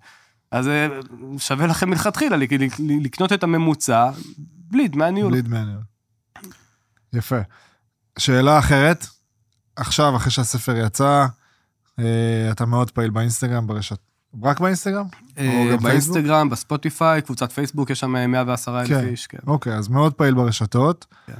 [0.51, 0.87] אז אה,
[1.37, 4.09] שווה לכם מלכתחילה לק- לק- לקנות את הממוצע
[4.71, 5.31] בלי דמי הניהול.
[5.31, 5.81] בלי דמי ניהול.
[7.13, 7.37] יפה.
[8.19, 9.07] שאלה אחרת,
[9.79, 11.25] עכשיו, אחרי שהספר יצא,
[11.99, 12.03] אה,
[12.51, 13.97] אתה מאוד פעיל באינסטגרם, ברשת...
[14.43, 15.05] רק באינסטגרם?
[15.37, 15.75] אה?
[15.81, 19.07] באינסטגרם, בספוטיפיי, קבוצת פייסבוק, יש שם אה, 110 אלף כן.
[19.07, 19.37] איש, כן.
[19.47, 21.05] אוקיי, אז מאוד פעיל ברשתות.
[21.27, 21.33] כן.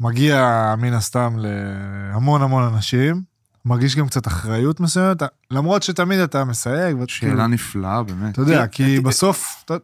[0.00, 3.22] מגיע מן הסתם להמון המון אנשים.
[3.64, 6.96] מרגיש גם קצת אחריות מסוימת, למרות שתמיד אתה מסייג.
[7.00, 8.32] ואתה כאילו- שאלה נפלאה, באמת.
[8.32, 9.74] אתה יודע, כי בסוף, אתה-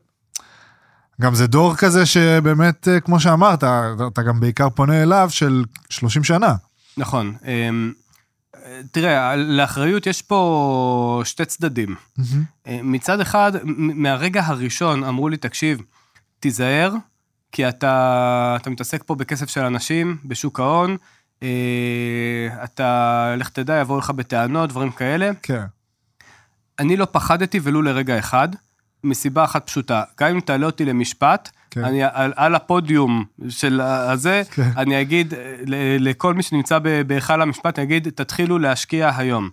[1.21, 5.65] גם זה דור כזה שבאמת, אה, כמו שאמרת, אתה- אתה גם בעיקר פונה אליו של
[5.91, 6.55] 30 שנה.
[6.97, 7.37] נכון.
[7.45, 7.93] אמ,
[8.55, 11.95] אה, תראה, לאחריות יש פה שתי צדדים.
[12.67, 15.81] אה, מצד אחד, מהרגע הראשון אמרו לי, תקשיב,
[16.41, 16.95] תיזהר,
[17.53, 20.97] כי אתה, אתה מתעסק פה בכסף של אנשים, בשוק ההון,
[21.43, 25.31] אה, אתה, לך תדע, יבואו לך בטענות, דברים כאלה.
[25.43, 25.63] כן,
[26.79, 28.49] אני לא פחדתי ולו לרגע אחד,
[29.05, 30.03] מסיבה אחת פשוטה.
[30.21, 31.85] גם אם תעלה אותי למשפט, כן.
[31.85, 34.71] אני על, על הפודיום של הזה, כן.
[34.77, 35.35] אני אגיד
[35.67, 39.49] ל- לכל מי שנמצא בהיכל המשפט, אני אגיד, תתחילו להשקיע היום.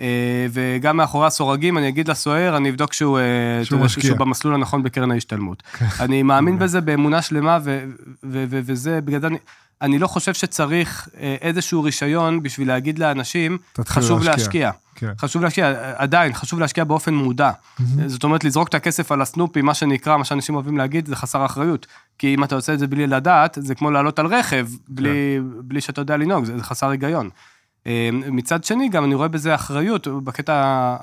[0.00, 0.06] אה,
[0.52, 3.24] וגם מאחורי הסורגים, אני אגיד לסוהר, אני אבדוק שהוא, אה,
[3.64, 3.80] שהוא.
[4.02, 4.08] כן.
[4.08, 5.62] שהוא במסלול הנכון בקרן ההשתלמות.
[6.00, 7.84] אני מאמין בזה באמונה שלמה, ו-
[8.24, 9.38] ו- ו- וזה, בגלל זה אני...
[9.82, 14.36] אני לא חושב שצריך אה, איזשהו רישיון בשביל להגיד לאנשים, חשוב להשקיע.
[14.36, 14.70] להשקיע.
[14.96, 15.12] כן.
[15.18, 17.50] חשוב להשקיע, עדיין, חשוב להשקיע באופן מודע.
[18.06, 21.44] זאת אומרת, לזרוק את הכסף על הסנופי, מה שנקרא, מה שאנשים אוהבים להגיד, זה חסר
[21.44, 21.86] אחריות.
[22.18, 25.80] כי אם אתה עושה את זה בלי לדעת, זה כמו לעלות על רכב, בלי, בלי
[25.80, 27.30] שאתה יודע לנהוג, זה, זה חסר היגיון.
[27.86, 30.96] אה, מצד שני, גם אני רואה בזה אחריות, בקטע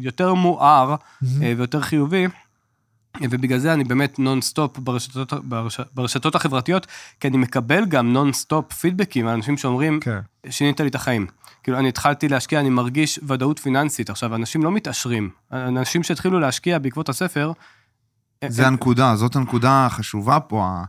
[0.00, 0.94] היותר מואר
[1.42, 2.26] אה, ויותר חיובי,
[3.22, 6.86] ובגלל זה אני באמת נונסטופ ברשתות, ברש, ברשתות החברתיות,
[7.20, 10.18] כי אני מקבל גם נונסטופ פידבקים מאנשים שאומרים, כן.
[10.50, 11.26] שינית לי את החיים.
[11.64, 14.10] כאילו, אני התחלתי להשקיע, אני מרגיש ודאות פיננסית.
[14.10, 15.30] עכשיו, אנשים לא מתעשרים.
[15.52, 17.52] אנשים שהתחילו להשקיע בעקבות הספר...
[18.48, 20.82] זה הנקודה, זאת הנקודה החשובה פה.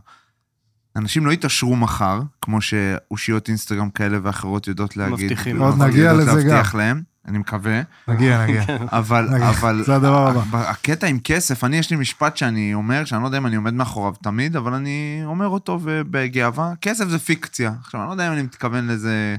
[0.96, 5.14] אנשים לא יתעשרו מחר, כמו שאושיות אינסטגרם כאלה ואחרות יודעות להגיד.
[5.14, 5.62] מבטיחים.
[5.62, 7.80] עוד נכון, נגיע יודעות לזה להבטיח להם, אני מקווה.
[8.08, 8.62] נגיע, נגיע.
[8.98, 10.70] אבל, נגיד, אבל, זה הדבר הבא.
[10.70, 13.74] הקטע עם כסף, אני, יש לי משפט שאני אומר, שאני לא יודע אם אני עומד
[13.74, 17.72] מאחוריו תמיד, אבל אני אומר אותו בגאווה, כסף זה פיקציה.
[17.80, 19.36] עכשיו, אני לא יודע אם אני מתכוון לזה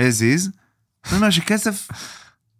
[0.00, 0.50] as is.
[1.08, 1.88] אני אומר שכסף,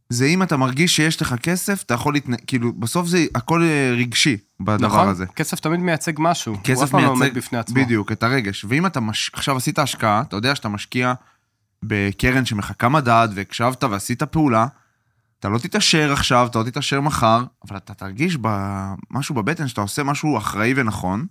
[0.08, 2.32] זה אם אתה מרגיש שיש לך כסף, אתה יכול להתנ...
[2.46, 5.08] כאילו, בסוף זה הכל אה, רגשי בדבר נכון?
[5.08, 5.26] הזה.
[5.26, 6.54] כסף תמיד מייצג משהו.
[6.54, 7.74] הוא כסף אף פעם לא עומד מייצג, בפני עצמו.
[7.74, 8.64] בדיוק, את הרגש.
[8.68, 9.30] ואם אתה מש...
[9.32, 11.12] עכשיו עשית השקעה, אתה יודע שאתה משקיע
[11.82, 14.66] בקרן שמחכה מדד, והקשבת ועשית פעולה,
[15.40, 19.80] אתה לא תתעשר עכשיו, אתה לא תתעשר מחר, אבל אתה תרגיש ב- משהו בבטן שאתה
[19.80, 21.26] עושה משהו אחראי ונכון.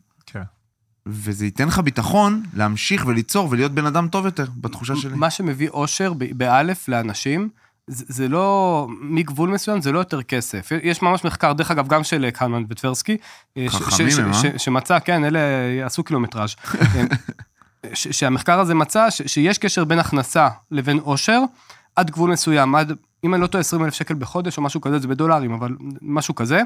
[1.06, 5.16] וזה ייתן לך ביטחון להמשיך וליצור ולהיות בן אדם טוב יותר, בתחושה שלי.
[5.16, 7.50] מה שמביא אושר באלף לאנשים,
[7.88, 10.70] זה, זה לא, מגבול מסוים זה לא יותר כסף.
[10.84, 13.18] יש ממש מחקר, דרך אגב, גם של קלמן וטברסקי,
[13.58, 14.60] אה, חכמים הם, אה?
[14.60, 15.40] שמצא, כן, אלה
[15.86, 17.04] עשו קילומטראז', אה,
[17.94, 21.42] שהמחקר הזה מצא ש- שיש קשר בין הכנסה לבין אושר,
[21.96, 25.00] עד גבול מסוים, עד, אם אני לא טועה, 20 אלף שקל בחודש או משהו כזה,
[25.00, 26.62] זה בדולרים, אבל משהו כזה,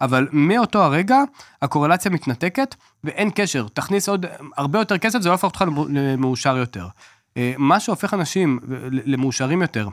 [0.00, 1.18] אבל מאותו הרגע,
[1.62, 3.66] הקורלציה מתנתקת, ואין קשר.
[3.74, 6.86] תכניס עוד הרבה יותר כסף, זה לא הופך אותך למאושר יותר.
[7.36, 8.58] אה, מה שהופך אנשים
[8.90, 9.88] למאושרים יותר,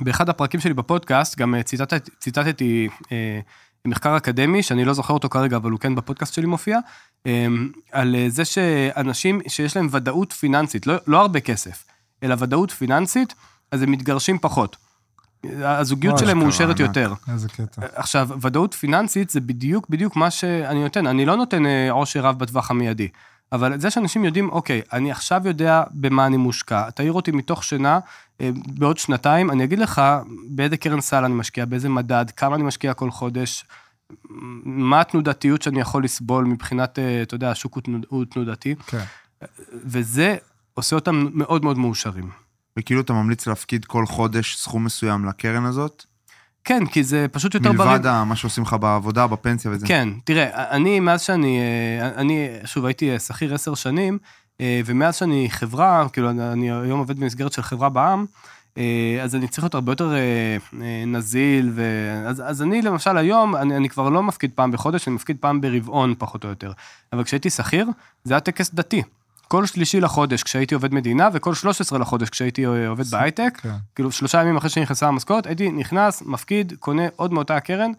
[0.00, 3.40] באחד הפרקים שלי בפודקאסט, גם אה, ציטטת, ציטטתי אה,
[3.88, 6.78] מחקר אקדמי, שאני לא זוכר אותו כרגע, אבל הוא כן בפודקאסט שלי מופיע,
[7.26, 7.46] אה,
[7.92, 11.84] על אה, זה שאנשים שיש להם ודאות פיננסית, לא, לא הרבה כסף,
[12.22, 13.34] אלא ודאות פיננסית,
[13.70, 14.76] אז הם מתגרשים פחות.
[15.64, 16.80] הזוגיות שלהם מאושרת.
[16.80, 17.12] יותר.
[17.32, 17.82] איזה קטע.
[17.94, 21.06] עכשיו, ודאות פיננסית זה בדיוק בדיוק מה שאני נותן.
[21.06, 23.08] אני לא נותן אה, עושר רב בטווח המיידי,
[23.52, 27.98] אבל זה שאנשים יודעים, אוקיי, אני עכשיו יודע במה אני מושקע, תעיר אותי מתוך שינה,
[28.40, 30.02] אה, בעוד שנתיים, אני אגיד לך
[30.48, 33.64] באיזה קרן סל אני משקיע, באיזה מדד, כמה אני משקיע כל חודש,
[34.64, 37.78] מה התנודתיות שאני יכול לסבול מבחינת, אה, אתה יודע, השוק
[38.08, 39.04] הוא תנודתי, כן.
[39.84, 40.36] וזה
[40.74, 42.43] עושה אותם מאוד מאוד מאושרים.
[42.78, 46.04] וכאילו אתה ממליץ להפקיד כל חודש סכום מסוים לקרן הזאת,
[46.64, 47.90] כן, כי זה פשוט יותר בריא.
[47.90, 49.86] מלבד מה שעושים לך בעבודה, בפנסיה וזה.
[49.86, 54.18] כן, תראה, אני מאז שאני, אה, אני, שוב, הייתי אה, שכיר עשר שנים,
[54.60, 58.24] אה, ומאז שאני חברה, כאילו, אני היום עובד במסגרת של חברה בע"מ,
[59.22, 60.12] אז אני צריך להיות הרבה יותר
[61.06, 61.82] נזיל, ו...
[62.26, 65.60] אז, אז אני למשל היום, אני, אני כבר לא מפקיד פעם בחודש, אני מפקיד פעם
[65.60, 66.72] ברבעון פחות או יותר.
[67.12, 67.88] אבל כשהייתי שכיר,
[68.24, 69.02] זה היה טקס דתי.
[69.54, 73.70] כל שלישי לחודש כשהייתי עובד מדינה, וכל 13 לחודש כשהייתי אה, עובד בהייטק, כן.
[73.94, 77.90] כאילו שלושה ימים אחרי שנכנסה המשכורת, הייתי נכנס, מפקיד, קונה עוד מאותה הקרן,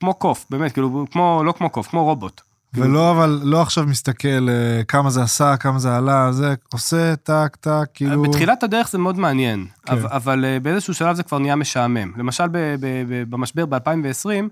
[0.00, 2.40] כמו קוף, באמת, כאילו, כמו, לא כמו קוף, כמו רובוט.
[2.74, 7.56] ולא, אבל לא עכשיו מסתכל אה, כמה זה עשה, כמה זה עלה, זה עושה טק,
[7.60, 8.22] טק, כאילו...
[8.22, 9.92] בתחילת הדרך זה מאוד מעניין, כן.
[9.92, 12.12] אבל, אבל אה, באיזשהו שלב זה כבר נהיה משעמם.
[12.16, 14.48] למשל, ב, ב, ב, במשבר ב-2020,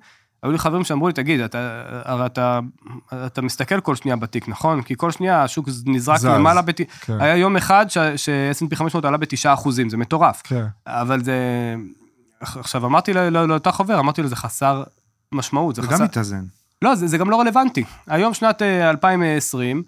[0.46, 2.60] היו לי חברים שאמרו לי, תגיד, אתה, הרי אתה,
[3.26, 4.82] אתה מסתכל כל שנייה בתיק, נכון?
[4.82, 6.24] כי כל שנייה השוק נזרק זז.
[6.26, 6.80] למעלה, בת...
[7.00, 7.20] כן.
[7.20, 10.42] היה יום אחד ש-S&P 500 עלה ב-9 אחוזים, זה מטורף.
[10.44, 10.64] כן.
[10.86, 11.34] אבל זה...
[12.40, 14.82] עכשיו, אמרתי לא- לא- לאותה חבר, אמרתי לו, זה חסר
[15.32, 15.96] משמעות, זה זה חסר...
[15.98, 16.44] גם מתאזן.
[16.82, 17.84] לא, זה, זה גם לא רלוונטי.
[18.06, 19.82] היום שנת אה, 2020,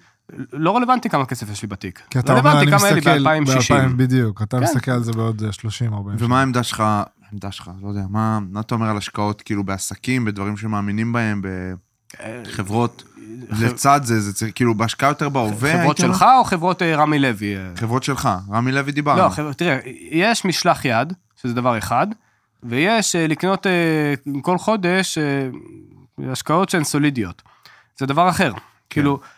[0.53, 2.03] לא רלוונטי כמה כסף יש לי בתיק.
[2.11, 3.75] כי אתה אומר, אני כמה היה לי מסתכל ב-2060.
[3.75, 4.62] ב-2000, בדיוק, אתה כן.
[4.62, 6.83] מסתכל על זה בעוד אה, 30, 40 ומה העמדה שלך,
[7.31, 11.43] העמדה שלך, לא יודע, מה, מה אתה אומר על השקעות, כאילו, בעסקים, בדברים שמאמינים בהם,
[12.23, 13.05] בחברות,
[13.61, 15.97] לצד זה, זה צריך, כאילו, בהשקעה יותר בהווה, חברות?
[15.97, 17.57] שלך או חברות אה, רמי לוי?
[17.57, 17.71] אה?
[17.77, 19.23] חברות שלך, רמי לוי דיברנו.
[19.23, 19.79] לא, חבר- תראה,
[20.11, 21.12] יש משלח יד,
[21.43, 22.07] שזה דבר אחד,
[22.62, 25.49] ויש אה, לקנות אה, כל חודש אה,
[26.33, 27.43] השקעות שהן סולידיות.
[27.99, 28.53] זה דבר אחר.
[28.53, 28.59] כן.
[28.91, 29.29] כאילו, אה,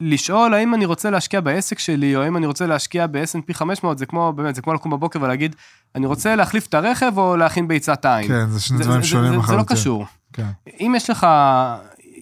[0.00, 4.06] לשאול האם אני רוצה להשקיע בעסק שלי, או האם אני רוצה להשקיע ב-S&P 500, זה
[4.06, 5.56] כמו, באמת, זה כמו לקום בבוקר ולהגיד,
[5.94, 8.28] אני רוצה להחליף את הרכב או להכין ביצת עין.
[8.28, 9.76] כן, זה שני זה- דברים שונים זה- זה לא לחלוטין.
[9.76, 10.06] קשור.
[10.32, 10.46] כן.
[10.80, 11.26] אם יש לך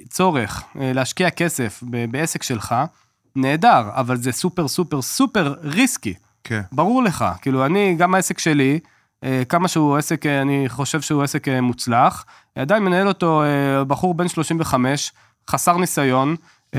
[0.09, 2.75] צורך אה, להשקיע כסף בעסק שלך,
[3.37, 6.14] נהדר, אבל זה סופר סופר סופר ריסקי.
[6.45, 6.61] כן.
[6.73, 8.79] ברור לך, כאילו אני, גם העסק שלי,
[9.25, 12.25] אה, כמה שהוא עסק, אה, אני חושב שהוא עסק מוצלח,
[12.57, 13.43] עדיין מנהל אותו
[13.87, 15.12] בחור בן 35,
[15.51, 16.37] חסר ניסיון,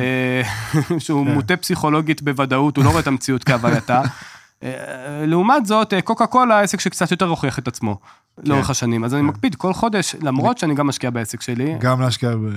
[0.99, 1.33] שהוא כן.
[1.33, 4.01] מוטה פסיכולוגית בוודאות, הוא לא רואה את המציאות כהווייתה.
[4.63, 7.99] אה, לעומת זאת, אה, קוקה קולה, עסק שקצת יותר הוכיח את עצמו
[8.43, 9.03] לאורך השנים.
[9.03, 12.49] אז אני מקפיד כל חודש, למרות שאני גם משקיע בעסק שלי, גם להשקיע ב...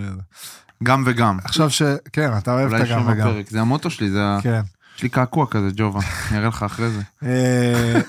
[0.82, 1.38] גם וגם.
[1.44, 1.82] עכשיו ש...
[2.12, 3.30] כן, אתה אוהב את הגם וגם.
[3.48, 4.38] זה המוטו שלי, זה ה...
[4.42, 4.60] כן.
[4.96, 7.02] יש לי קעקוע כזה, ג'ובה, אני אראה לך אחרי זה.
[7.22, 8.00] אה,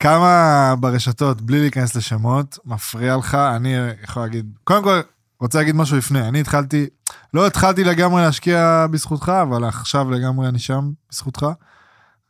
[0.00, 5.00] כמה ברשתות, בלי להיכנס לשמות, מפריע לך, אני יכול להגיד, קודם כל,
[5.40, 6.28] רוצה להגיד משהו לפני.
[6.28, 6.86] אני התחלתי,
[7.34, 11.46] לא התחלתי לגמרי להשקיע בזכותך, אבל עכשיו לגמרי אני שם בזכותך.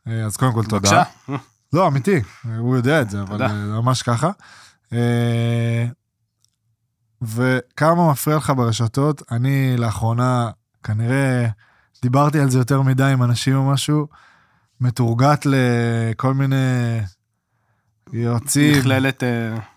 [0.07, 1.03] אה, אז קודם כל תודה.
[1.73, 2.21] לא, אמיתי,
[2.57, 3.45] הוא יודע את זה, אבל תודה.
[3.45, 4.31] אה, ממש ככה.
[4.93, 5.85] אה,
[7.21, 10.49] וכמה מפריע לך ברשתות, אני לאחרונה,
[10.83, 11.47] כנראה
[12.01, 14.07] דיברתי על זה יותר מדי עם אנשים או משהו,
[14.81, 16.55] מתורגת לכל מיני
[18.13, 18.79] יועצים.
[18.79, 19.23] מכללת...
[19.23, 19.29] אה,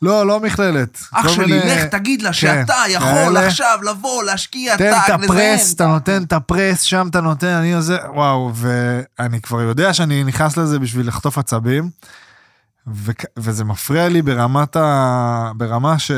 [0.03, 0.99] לא, לא מכללת.
[1.13, 3.47] אח שלי, מיני- לך תגיד לה כן, שאתה יכול כאלה.
[3.47, 7.99] עכשיו לבוא, להשקיע, תן את הפרס, אתה נותן את הפרס, שם אתה נותן, אני עוזר,
[8.15, 11.91] וואו, ואני כבר יודע שאני נכנס לזה בשביל לחטוף עצבים,
[12.95, 15.51] וכ- וזה מפריע לי ברמת ה...
[15.57, 16.11] ברמה ש...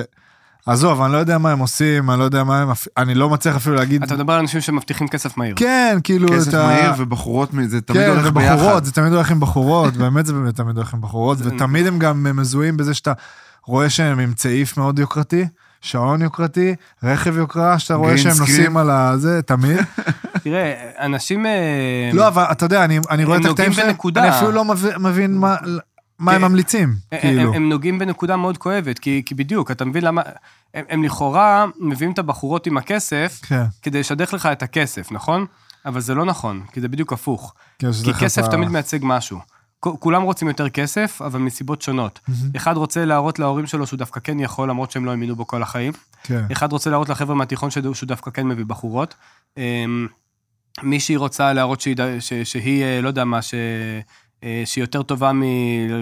[0.69, 2.69] עזוב, אני לא יודע מה הם עושים, אני לא יודע מה הם...
[2.97, 4.03] אני לא מצליח אפילו להגיד...
[4.03, 5.55] אתה מדבר על אנשים שמבטיחים כסף מהיר.
[5.57, 6.67] כן, כאילו, כסף את ה...
[6.67, 8.55] מהיר ובחורות, זה תמיד כן, הולך ביחד.
[8.55, 11.99] ובחורות, זה תמיד הולך עם בחורות, באמת זה באמת תמיד הולך עם בחורות, ותמיד הם
[11.99, 13.13] גם מזוהים בזה שאתה
[13.65, 15.47] רואה שהם עם צעיף מאוד יוקרתי,
[15.81, 18.33] שעון יוקרתי, רכב יוקרה, שאתה רואה שהם.
[18.39, 19.79] נוסעים על הזה, תמיד.
[20.45, 21.47] תראה, אנשים...
[21.47, 23.97] אה, לא, אבל אתה יודע, אני, אני רואה את הקטעים שלהם.
[24.17, 24.65] אני אפילו לא
[24.99, 25.57] מבין מה,
[26.19, 26.43] מה הם.
[26.43, 27.55] ממליצים, כאילו.
[27.55, 30.23] הם, נוגעים בנקודה מאוד כואבת, כי, בדיוק, אתה מבין למה...
[30.75, 35.47] הם, לכאורה מביאים את הבחורות עם הכסף כן, כדי לשדך לך את הכסף, נכון?
[35.87, 37.55] אבל זה לא נכון, כי זה בדיוק הפוך.
[37.79, 39.39] כי כסף תמיד מייצג משהו.
[39.81, 42.21] כולם רוצים יותר כסף, אבל מסיבות שונות.
[42.57, 45.63] אחד רוצה להראות להורים שלו שהוא דווקא כן יכול, למרות שהם לא האמינו בו כל
[45.63, 45.93] החיים.
[46.23, 49.15] כן, אחד רוצה להראות לחבר'ה מהתיכון שהוא דווקא כן מביא בחורות.
[49.57, 50.07] אמ,
[50.83, 53.55] מישהי רוצה להראות שהיא, ש, שהיא אה, לא יודע מה, ש,
[54.65, 55.43] שהיא יותר טובה מ...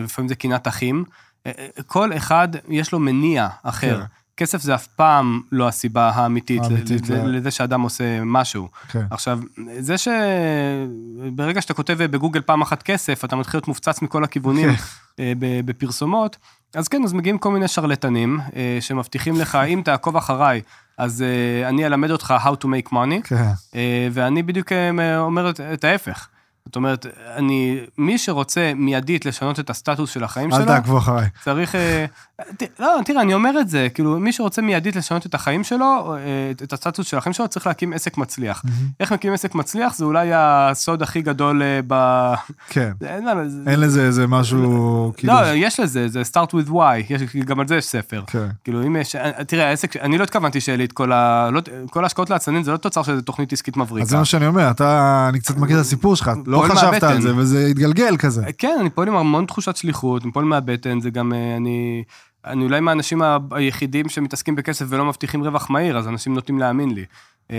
[0.05, 1.05] לפעמים זה קנאת אחים.
[1.47, 3.99] אה, אה, כל אחד יש לו מניע אחר.
[4.01, 4.05] כן.
[4.39, 7.33] כסף זה אף פעם לא הסיבה האמיתית, האמיתית, ל- ל- לא.
[7.33, 8.69] לזה שאדם עושה משהו.
[8.89, 9.03] כן.
[9.11, 9.39] עכשיו,
[9.79, 14.83] זה שברגע שאתה כותב בגוגל פעם אחת כסף, אתה מתחיל להיות מופצץ מכל הכיוונים כן.
[15.21, 15.33] אה,
[15.65, 16.37] בפרסומות,
[16.75, 20.61] אז כן, אז מגיעים כל מיני שרלטנים אה, שמבטיחים לך, אם תעקוב אחריי,
[20.99, 23.37] אז אה, אני אלמד אותך how to make money, כן,
[23.75, 26.29] אה, ואני בדיוק אה, אומר את ההפך.
[26.67, 31.27] זאת אומרת, אני, מי שרוצה מיידית לשנות את הסטטוס של החיים אל שלו, תעקבו אחריי.
[31.45, 31.75] צריך...
[31.75, 32.05] אה,
[32.57, 36.15] ת- לא, תראה, אני אומר את זה, כאילו, מי שרוצה מיידית לשנות את החיים שלו,
[36.17, 36.21] אה,
[36.65, 38.63] את- הסטטוס של החיים שלו, צריך להקים עסק מצליח.
[39.01, 39.95] איך מקימים עסק מצליח?
[39.97, 41.95] זה אולי הסוד הכי גדול אה, ב...
[42.69, 46.71] כן, אין מה- זה- אין לזה איזה משהו, כאילו, לא, יש לזה, זה start with
[46.71, 48.23] why, יש, גם על זה יש ספר.
[48.27, 49.17] כן, כאילו, אם יש...
[49.47, 51.51] תראה, העסק, אני לא התכוונתי שיהיה לי את כל ה...
[51.53, 54.05] לא, כל ההשקעות לעצמאים זה לא תוצר של תוכנית עסקית מבריקה.
[54.05, 57.03] אז זה מה שאני אומר, אתה, אני קצת מכיר את הסיפור שלך, לא פועל חשבת
[57.03, 57.21] על מהבטן.
[57.21, 58.45] זה, וזה התגלגל כזה.
[58.59, 62.05] כן, אני פועל עם המון תחושת שליחות, אני פועל מהבטן, זה גם, אה, אני...
[62.45, 67.05] אני אולי מהאנשים היחידים שמתעסקים בכסף ולא מבטיחים רווח מהיר, אז אנשים נוטים להאמין לי.
[67.51, 67.57] אה.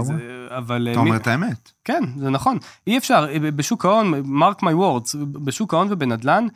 [0.00, 0.12] זה-
[0.50, 0.88] אבל...
[0.88, 1.70] אה, אתה מי- אומר את האמת.
[1.84, 2.58] כן, זה נכון.
[2.86, 6.46] אי אפשר, בשוק ההון, mark my words, בשוק ההון ובנדל"ן,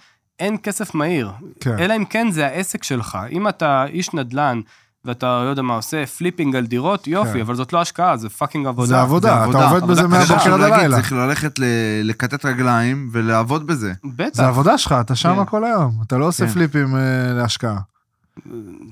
[0.41, 1.31] אין כסף מהיר.
[1.61, 1.79] כן.
[1.79, 3.19] אלא אם כן זה העסק שלך.
[3.31, 4.61] אם אתה איש נדל"ן,
[5.07, 7.40] ואתה, לא יודע מה, עושה flipping על דירות, יופי, כן.
[7.40, 8.88] אבל זאת לא השקעה, זה fucking עבודה.
[8.88, 10.19] זה עבודה, אתה עבודה, עובד בזה עבודה.
[10.19, 10.97] מהבוקר עד הלילה.
[10.97, 11.64] צריך ללכת ל-
[12.05, 13.92] לכתת רגליים ולעבוד בזה.
[14.05, 14.37] בטח.
[14.37, 15.45] זה עבודה שלך, אתה שם כן.
[15.45, 16.53] כל היום, אתה לא עושה כן.
[16.53, 17.01] flip ים אה,
[17.33, 17.79] להשקעה.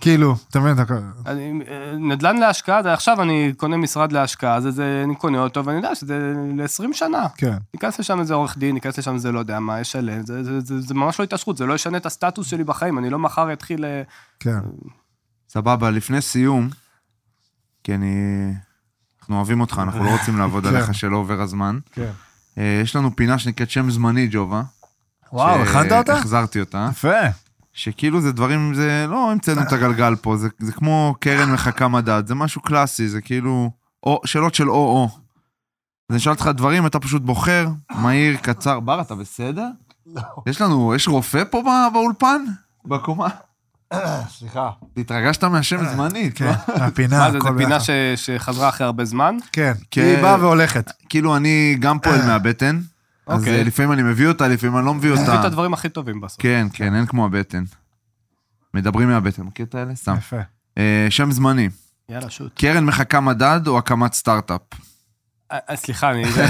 [0.00, 0.94] כאילו, אתה מבין, אתה...
[1.26, 1.34] אה,
[1.98, 5.94] נדל"ן להשקעה, זה עכשיו אני קונה משרד להשקעה, זה, זה, אני קונה אותו, ואני יודע
[5.94, 7.26] שזה ל-20 שנה.
[7.36, 10.60] כן, ניכנס לשם איזה עורך דין, ניכנס לשם איזה לא יודע מה, ישלם, זה, זה,
[10.60, 13.52] זה, זה ממש לא התעשרות, זה לא ישנה את הסטטוס שלי בחיים, אני לא מחר
[13.52, 13.84] אתחיל...
[13.84, 14.02] אה,
[14.40, 14.58] כן.
[15.54, 16.68] סבבה, לפני סיום,
[17.84, 18.14] כי אני...
[19.20, 20.76] אנחנו אוהבים אותך, אנחנו לא רוצים לעבוד כן.
[20.76, 21.78] עליך שלא עובר הזמן.
[21.92, 22.10] כן.
[22.58, 24.62] אה, יש לנו פינה שנקראת שם זמני, ג'ובה.
[25.32, 26.12] וואו, הכנת אותה?
[26.18, 26.88] החזרתי אותה.
[26.90, 27.08] יפה.
[27.72, 32.22] שכאילו זה דברים, זה לא המצאנו את הגלגל פה, זה, זה כמו קרן מחכה מדד,
[32.26, 33.70] זה משהו קלאסי, זה כאילו,
[34.02, 35.08] או, שאלות של או-או.
[35.14, 35.20] אז
[36.10, 38.80] אני אשאל אותך דברים, אתה פשוט בוחר, מהיר, קצר.
[38.80, 39.66] בר, אתה בסדר?
[40.06, 40.22] לא.
[40.46, 42.44] יש לנו, יש רופא פה בא- באולפן?
[42.84, 43.28] בקומה?
[44.28, 44.70] סליחה.
[44.96, 46.74] התרגשת מהשם זמנית, כן, לא?
[46.84, 47.78] הפינה, מה זה, הכל פינה
[48.16, 49.36] שחזרה אחרי הרבה זמן?
[49.52, 50.02] כן, כן.
[50.02, 50.92] היא באה והולכת.
[51.08, 52.80] כאילו, אני גם פועל מהבטן,
[53.26, 53.58] אז אוקיי.
[53.58, 55.46] אה, לפעמים אני מביא אותה, לפעמים אני לא מביא תביא את אותה.
[55.46, 56.42] הדברים הכי טובים בסוף.
[56.42, 57.64] כן, כן, אין כמו הבטן.
[58.74, 59.94] מדברים מהבטן, מכיר את האלה?
[59.94, 60.14] סתם.
[60.18, 60.40] יפה.
[60.78, 61.68] אה, שם זמני,
[62.08, 62.52] יאללה, שוט.
[62.58, 64.60] קרן מחכה מדד או הקמת סטארט-אפ?
[65.54, 66.44] אה, אה, סליחה, אני זה.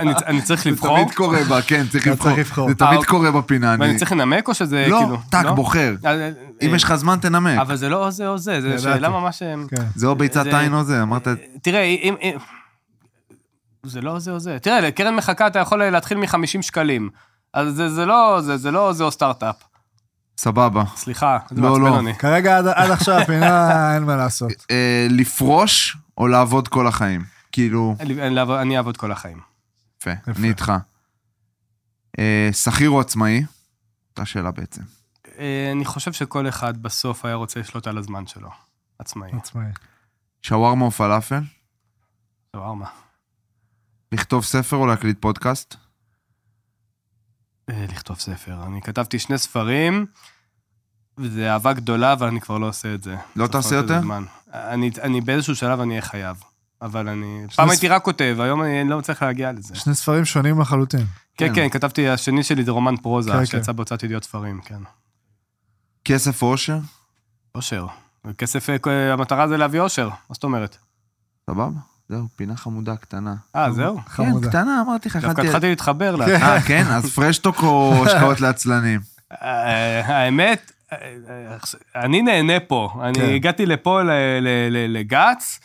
[0.00, 0.96] אני- אני צריך לבחור?
[0.98, 2.66] זה תמיד קורה בה, כן, צריך אתה לבחור.
[2.68, 3.08] זה אה, תמיד אוקיי.
[3.10, 3.76] קורה בפינה.
[3.80, 5.16] ואני אני- צריך לנמק או שזה לא, כאילו...
[5.30, 5.94] טאק, בוחר.
[6.04, 6.30] אה, אה,
[6.62, 7.58] אם אה, יש לך זמן, תנמק.
[7.58, 8.82] אבל זה לא או זה או זה, זו ידעתי.
[8.82, 9.42] שאלה ממש...
[9.42, 9.82] אה, כן.
[9.94, 11.28] זה או ביצת זה- עין או זה, אמרת...
[11.62, 12.14] תראה, אם...
[12.22, 12.36] אם-
[13.82, 14.58] זה לא זה או זה.
[14.62, 17.08] תראה, לקרן מחכה אתה יכול להתחיל מ-50 שקלים.
[17.54, 19.56] אז זה, זה לא זה, זה לא זה או סטארט-אפ.
[20.38, 20.82] סבבה.
[20.96, 21.88] סליחה, זה לא, מעצבן לא.
[22.10, 22.18] אותי.
[22.18, 24.52] כרגע עד- עד עכשיו הפינה, אין מה לעשות.
[24.70, 27.20] אה, לפרוש או לעבוד כל החיים?
[27.52, 29.40] כאילו, אני- אני לעבוד- אני אעבוד כל החיים.
[30.00, 30.10] יפה.
[30.26, 30.72] אני איתך.
[32.18, 33.44] אה, שכיר או עצמאי?
[34.10, 34.82] אותה שאלה בעצם.
[35.38, 38.50] אה, אני חושב שכל אחד בסוף היה רוצה לשלוט על הזמן שלו.
[38.98, 39.30] עצמאי.
[39.32, 39.66] עצמאי.
[40.42, 41.40] שווארמה או פלאפל?
[42.56, 42.86] שווארמה.
[44.12, 45.74] לכתוב ספר או להקליט פודקאסט?
[47.70, 48.62] אה, לכתוב ספר.
[48.66, 50.06] אני כתבתי שני ספרים,
[51.18, 53.16] וזה אהבה גדולה, אבל אני כבר לא עושה את זה.
[53.36, 54.00] לא תעשה זה יותר?
[54.52, 56.42] אני, אני באיזשהו שלב אני אהיה חייב.
[56.82, 57.42] אבל אני...
[57.56, 59.74] פעם ספ- הייתי רק כותב, היום אני לא מצליח להגיע לזה.
[59.74, 61.00] שני ספרים שונים לחלוטין.
[61.36, 61.54] כן, כן.
[61.54, 63.76] כן, כתבתי, השני שלי זה רומן פרוזה, כן, שיצא כן.
[63.76, 64.78] בהוצאת ידיעות ספרים, כן.
[66.04, 66.78] כסף או אושר?
[67.54, 67.86] אושר.
[68.38, 70.76] כסף, אה, המטרה זה להביא אושר, מה זאת אומרת?
[71.50, 71.68] סבבה?
[72.08, 73.34] זהו, פינה חמודה קטנה.
[73.56, 73.96] אה, זהו?
[73.96, 74.48] כן, חמודה.
[74.48, 75.40] קטנה, אמרתי לך, דווקא.
[75.40, 76.26] התחלתי להתחבר לה.
[76.28, 76.84] אה, כן?
[76.86, 79.00] אז פרשטוק או השקעות לעצלנים?
[79.42, 80.98] אה, האמת, אה,
[81.96, 83.00] אני נהנה פה.
[83.04, 83.34] אני כן.
[83.34, 85.60] הגעתי לפה ל- ל- ל- לגץ,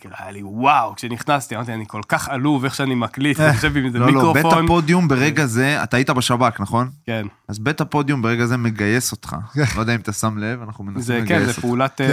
[0.00, 3.76] כאילו, היה לי וואו, כשנכנסתי, אמרתי, אני כל כך עלוב איך שאני מקליט, אני יושב
[3.76, 4.64] עם איזה לא, לא, בית מיקרופון.
[4.64, 6.90] הפודיום ברגע זה, אתה היית בשב"כ, נכון?
[7.06, 9.36] כן, אז בית הפודיום ברגע זה מגייס אותך.
[9.76, 11.60] לא יודע אם אתה שם לב, אנחנו מנסים זה לגייס כן, זה אותך.
[11.60, 12.00] פעולת...
[12.00, 12.06] אה,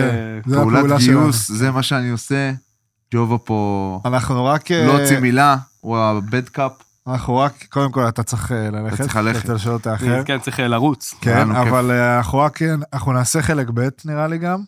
[0.44, 1.58] כן, זה פעולת גיוס, שלנו.
[1.58, 2.52] זה מה שאני עושה.
[3.14, 4.72] ג'ובה פה אנחנו רק...
[4.72, 6.72] אה, לא הוציא מילה, הוא הבד קאפ.
[7.08, 8.98] אנחנו רק, קודם כל, אתה צריך אה, ללכת.
[8.98, 9.44] צריך ללכת.
[9.44, 10.24] כדי שלא תאחר.
[10.24, 11.14] כן, צריך אה, לרוץ.
[11.22, 11.52] כן.
[11.52, 12.60] אבל אה, אנחנו רק,
[12.94, 14.60] אנחנו נעשה חלק ב' נראה לי גם,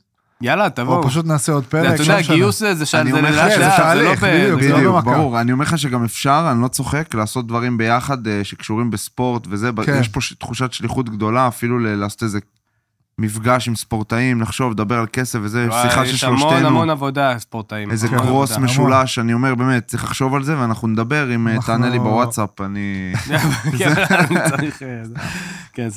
[0.42, 0.98] יאללה, תבואו.
[0.98, 1.96] או פשוט נעשה עוד פרק.
[1.96, 2.22] אתה יודע.
[2.22, 2.68] גיוס זה
[3.02, 5.04] אני זה לאט שזה לאט, זה לא בדיוק, בדיוק.
[5.04, 5.42] ברור.
[5.42, 9.70] אני אומר לך שגם אפשר, אני לא צוחק, לעשות דברים ביחד אה, שקשורים בספורט וזה.
[9.86, 9.98] כן.
[10.00, 12.40] יש פה תחושת שליחות גדולה, אפילו לעשות איזה
[13.20, 16.68] מפגש עם ספורטאים, לחשוב, לדבר על כסף וזה, שיחה של יש המון שלושתנו.
[16.68, 17.92] המון עבודה, ספורטאים.
[17.92, 18.58] איזה קרוס.
[18.58, 22.62] משולש, אני אומר, באמת, צריך לחשוב על זה, ואנחנו נדבר, אם אה, תענה לי בוואטסאפ,
[22.62, 23.14] אני...
[23.78, 24.84] כן, אני צריך...
[24.84, 25.04] אה,
[25.74, 25.88] כן.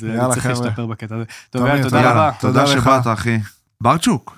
[0.49, 1.23] להשתפר בקטע הזה.
[1.49, 2.11] טוב, יאללה, תודה.
[2.11, 2.31] רבה.
[2.39, 2.67] תודה.
[2.67, 3.37] שבאת, אחי.
[3.83, 4.37] ברצ'וק,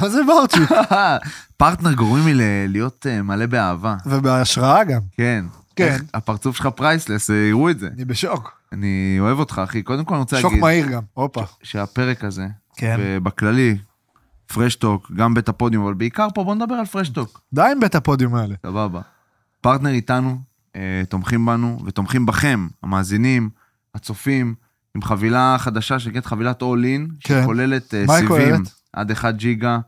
[0.00, 0.72] מה זה ברצ'וק?
[1.56, 3.96] פרטנר גורמים לי להיות אה, מלא באהבה.
[4.06, 5.00] ובהשראה גם.
[5.12, 5.44] כן.
[5.76, 5.96] כן.
[6.14, 7.88] הפרצוף שלך priceless, אה, יראו את זה.
[7.96, 8.60] אני בשוק.
[8.72, 9.82] אני אוהב אותך, אחי.
[9.82, 11.02] קודם כל אני רוצה שוק להגיד מהיר גם.
[11.14, 11.42] הופה.
[11.62, 12.96] שהפרק הזה, כן.
[13.00, 13.78] ובכללי,
[14.46, 17.40] פרשטוק, גם בית הפודיום, אבל בעיקר פה בוא נדבר על פרשטוק.
[17.52, 18.54] די עם בית הפודיום האלה.
[18.66, 19.00] סבבה.
[19.60, 20.38] פרטנר איתנו,
[20.76, 23.50] אה, תומכים בנו, ותומכים בכם, המאזינים,
[23.94, 24.54] הצופים,
[24.96, 27.42] עם חבילה חדשה שנקראת חבילת all in, כן.
[27.42, 28.60] שכוללת היא סיבים כוללת?
[28.92, 29.78] עד 1 ג'יגה,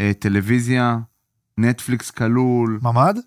[0.00, 0.98] אה, טלוויזיה,
[1.58, 3.18] נטפליקס כלול, ממ"ד?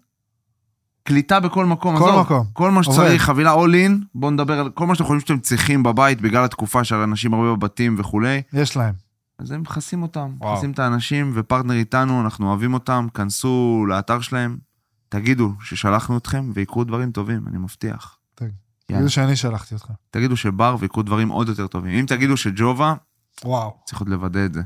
[1.03, 2.45] קליטה בכל מקום, כל עזוב, מקום.
[2.53, 2.91] כל מה עובד.
[2.91, 6.43] שצריך, חבילה all in, בואו נדבר על כל מה שאתם חושבים שאתם צריכים בבית בגלל
[6.43, 8.41] התקופה של אנשים הרבה בבתים וכולי.
[8.53, 8.93] יש להם.
[9.39, 10.35] אז הם מכסים אותם.
[10.41, 14.57] מכסים את האנשים, ופרטנר איתנו, אנחנו אוהבים אותם, כנסו לאתר שלהם,
[15.09, 18.17] תגידו ששלחנו אתכם ויקרו דברים טובים, אני מבטיח.
[18.35, 18.70] יאללה.
[18.93, 19.91] תגידו שאני שלחתי אותך.
[20.09, 21.99] תגידו שבר ויקרו דברים עוד יותר טובים.
[21.99, 22.93] אם תגידו שג'ובה,
[23.43, 23.77] וואו.
[23.85, 24.61] צריך עוד לוודא את זה.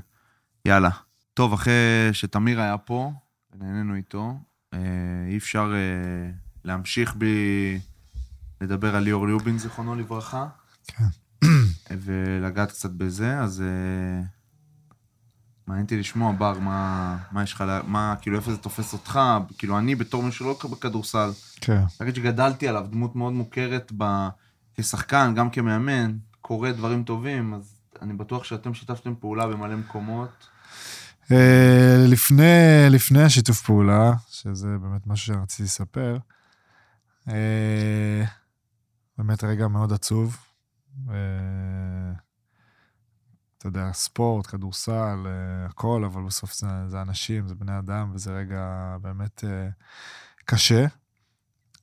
[0.66, 0.90] יאללה.
[1.34, 1.74] טוב, אחרי
[2.14, 3.12] שתמיר היה פה,
[3.54, 4.40] ונהנינו איתו,
[4.74, 4.80] אה,
[5.28, 6.32] אי אפשר אה,
[6.64, 7.80] להמשיך בלי
[8.62, 10.48] לדבר על ליאור ליובין, זיכרונו לברכה.
[10.88, 11.06] כן.
[11.92, 14.26] ולגעת קצת בזה, אז אה,
[15.68, 19.20] מעניין אותי לשמוע, בר, מה, מה יש לך, מה, כאילו, איפה זה תופס אותך?
[19.58, 21.30] כאילו, אני בתור מי שלא בכדורסל,
[21.62, 21.84] כן.
[22.00, 24.28] להגיד שגדלתי עליו, דמות מאוד מוכרת ב...
[24.78, 30.48] כשחקן, גם כמאמן, קורא דברים טובים, אז אני בטוח שאתם שיתפתם פעולה במלא מקומות.
[31.32, 36.18] אה, לפני, לפני השיתוף פעולה, שזה באמת משהו שרציתי לספר,
[37.28, 38.24] אה,
[39.18, 40.38] באמת רגע מאוד עצוב.
[43.68, 48.32] אתה יודע, ספורט, כדורסל, אה, הכל, אבל בסוף זה, זה אנשים, זה בני אדם, וזה
[48.32, 49.70] רגע באמת אה,
[50.46, 50.86] קשה.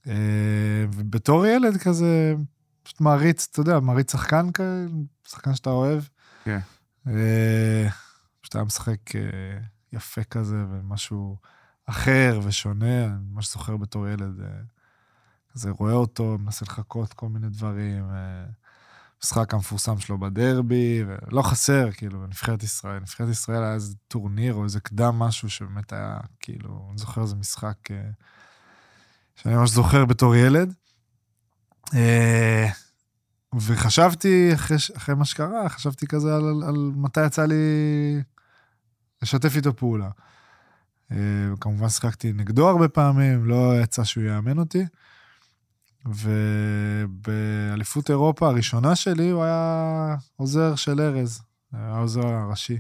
[0.07, 2.35] אה, ובתור ילד כזה,
[2.83, 4.87] פשוט מעריץ, אתה יודע, מעריץ שחקן כזה,
[5.29, 6.03] שחקן שאתה אוהב.
[6.45, 6.59] כן.
[8.41, 9.11] פשוט היה משחק
[9.93, 11.37] יפה כזה, ומשהו
[11.87, 14.41] אחר ושונה, אני ממש זוכר בתור ילד,
[15.53, 18.05] כזה רואה אותו, מנסה לחכות כל מיני דברים.
[19.23, 23.01] המשחק המפורסם שלו בדרבי, ולא חסר, כאילו, בנבחרת ישראל.
[23.01, 27.37] נבחרת ישראל היה איזה טורניר או איזה קדם משהו שבאמת היה, כאילו, אני זוכר איזה
[27.37, 27.97] משחק אה,
[29.37, 30.75] שאני ממש זוכר בתור ילד.
[31.95, 32.69] אה,
[33.55, 37.55] וחשבתי, אחרי, אחרי מה שקרה, חשבתי כזה על, על, על מתי יצא לי
[39.23, 40.11] לשתף איתו פעולה.
[41.13, 41.17] אה,
[41.61, 44.85] כמובן שיחקתי נגדו הרבה פעמים, לא יצא שהוא יאמן אותי.
[46.07, 51.43] ובאליפות אירופה הראשונה שלי הוא היה עוזר של ארז,
[51.73, 52.79] היה העוזר הראשי.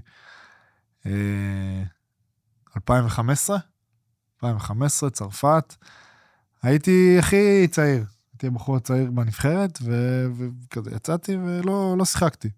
[1.07, 1.83] אה,
[2.77, 3.59] 2015,
[4.37, 5.75] 2015, צרפת.
[6.62, 12.51] הייתי הכי צעיר, הייתי הבחור הצעיר בנבחרת, ו- וכזה יצאתי ולא לא שיחקתי,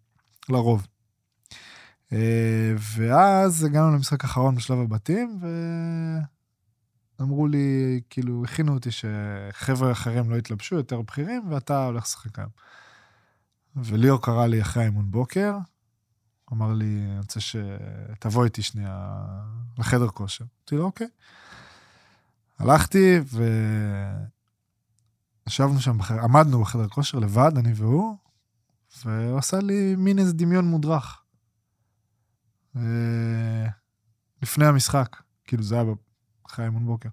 [0.48, 0.86] לרוב.
[2.12, 5.38] אה, ואז הגענו למשחק האחרון בשלב הבתים,
[7.18, 12.50] ואמרו לי, כאילו, הכינו אותי שחבר'ה אחרים לא יתלבשו, יותר בכירים, ואתה הולך לשחק היום.
[13.76, 15.58] וליאור קרא לי אחרי האימון בוקר,
[16.52, 19.24] אמר לי, אני רוצה שתבוא איתי שנייה
[19.78, 20.44] לחדר כושר.
[20.44, 21.08] אמרתי לו, אוקיי.
[22.58, 23.20] הלכתי
[25.46, 28.16] וישבנו שם, עמדנו בחדר כושר לבד, אני והוא,
[29.04, 31.22] והוא עשה לי מין איזה דמיון מודרך.
[32.76, 33.66] ו-
[34.42, 35.84] לפני המשחק, כאילו זה היה
[36.46, 37.08] אחרי האימון בוקר.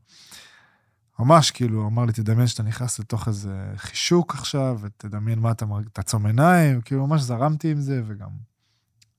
[1.19, 5.89] ממש, כאילו, אמר לי, תדמיין שאתה נכנס לתוך איזה חישוק עכשיו, ותדמיין מה אתה מרגיש,
[5.93, 8.29] תעצום עיניים, כאילו, ממש זרמתי עם זה, וגם...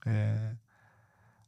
[0.07, 0.13] אה,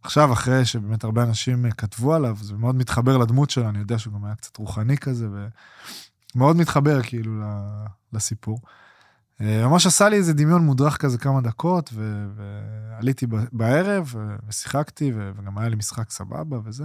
[0.03, 3.99] עכשיו, אחרי שבאמת הרבה אנשים אה, כתבו עליו, זה מאוד מתחבר לדמות שלו, אני יודע
[3.99, 5.29] שהוא גם היה קצת רוחני כזה,
[6.35, 7.43] ומאוד מתחבר, כאילו,
[8.13, 8.59] לסיפור.
[9.41, 14.15] אה, ממש עשה לי איזה דמיון מודרך כזה כמה דקות, ו- ועליתי בערב,
[14.49, 16.85] ושיחקתי, וגם היה לי משחק סבבה וזה.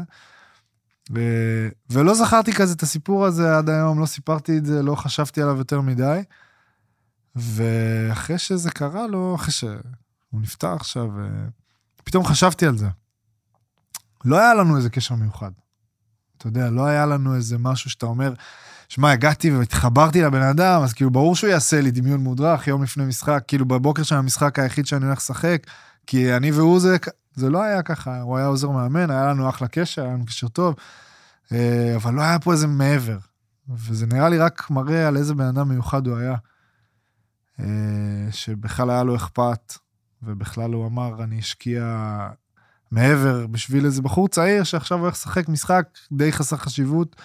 [1.16, 5.42] ו- ולא זכרתי כזה את הסיפור הזה עד היום, לא סיפרתי את זה, לא חשבתי
[5.42, 6.22] עליו יותר מדי.
[7.36, 11.26] ואחרי שזה קרה לו, אחרי שהוא נפטר עכשיו, אה,
[12.04, 12.88] פתאום חשבתי על זה.
[14.26, 15.52] לא היה לנו איזה קשר מיוחד.
[16.38, 18.34] אתה יודע, לא היה לנו איזה משהו שאתה אומר,
[18.90, 23.06] שמע, הגעתי והתחברתי לבן אדם, אז כאילו, ברור שהוא יעשה לי דמיון מודרך יום לפני
[23.06, 25.68] משחק, כאילו, בבוקר של המשחק היחיד שאני הולך לשחק,
[26.08, 26.98] כי אני והוא זה,
[27.36, 30.48] זה לא היה ככה, הוא היה עוזר מאמן, היה לנו אחלה קשר, היה לנו קשר
[30.48, 30.76] טוב,
[31.52, 33.18] אה, אבל לא היה פה איזה מעבר.
[33.70, 36.36] וזה נראה לי רק מראה על איזה בן אדם מיוחד הוא היה.
[37.60, 39.74] אה, שבכלל היה לו אכפת,
[40.24, 42.18] ובכלל הוא אמר, אני אשקיע
[42.92, 47.16] מעבר בשביל איזה בחור צעיר שעכשיו הולך לשחק משחק די חסר חשיבות,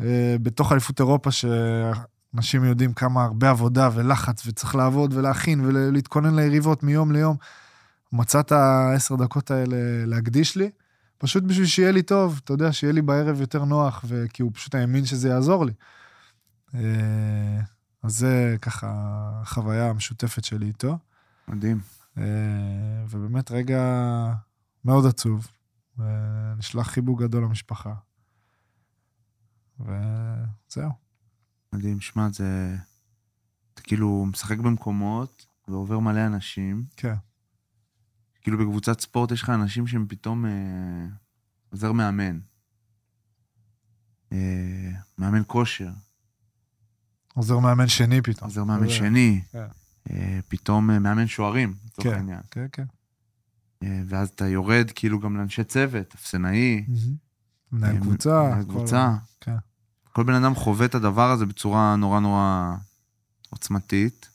[0.00, 6.82] אה, בתוך אליפות אירופה, שאנשים יודעים כמה הרבה עבודה ולחץ, וצריך לעבוד ולהכין ולהתכונן ליריבות
[6.82, 7.36] מיום ליום.
[8.14, 10.70] מצא את העשר דקות האלה להקדיש לי,
[11.18, 14.74] פשוט בשביל שיהיה לי טוב, אתה יודע, שיהיה לי בערב יותר נוח, וכי הוא פשוט
[14.74, 15.72] האמין שזה יעזור לי.
[16.74, 17.60] אה,
[18.02, 18.90] אז זה ככה
[19.42, 20.98] החוויה המשותפת שלי איתו.
[21.48, 21.80] מדהים.
[22.18, 22.24] אה,
[23.08, 23.82] ובאמת רגע
[24.84, 25.48] מאוד עצוב.
[25.98, 27.94] ונשלח חיבוק גדול למשפחה.
[29.80, 30.90] וזהו.
[31.72, 32.76] מדהים, שמע, זה...
[33.74, 36.84] אתה כאילו משחק במקומות ועובר מלא אנשים.
[36.96, 37.14] כן.
[38.44, 40.50] כאילו בקבוצת ספורט יש לך אנשים שהם פתאום אה,
[41.70, 42.38] עוזר מאמן.
[44.32, 45.90] אה, מאמן כושר,
[47.34, 48.48] עוזר מאמן שני פתאום.
[48.48, 48.94] עוזר מאמן יודע.
[48.94, 49.66] שני, כן.
[50.10, 52.14] אה, פתאום אה, מאמן שוערים, לצורך כן.
[52.14, 52.40] העניין.
[52.50, 52.84] כן, כן.
[53.82, 56.86] אה, ואז אתה יורד כאילו גם לאנשי צוות, אפסנאי,
[57.72, 58.42] מנהל אה, קבוצה.
[58.42, 59.16] מנהל כל- קבוצה.
[59.40, 59.56] כן.
[60.12, 62.74] כל בן אדם חווה את הדבר הזה בצורה נורא נורא
[63.50, 64.28] עוצמתית.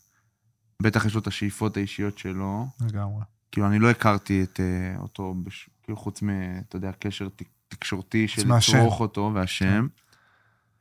[0.82, 2.68] בטח יש לו את השאיפות האישיות שלו.
[2.82, 3.24] לגמרי.
[3.52, 5.70] כאילו, אני לא הכרתי את אה, אותו, בש...
[5.84, 6.30] כאילו, חוץ מ...
[6.68, 7.42] אתה יודע, קשר ת...
[7.68, 8.54] תקשורתי של.
[8.56, 9.88] לצרוך אותו והשם.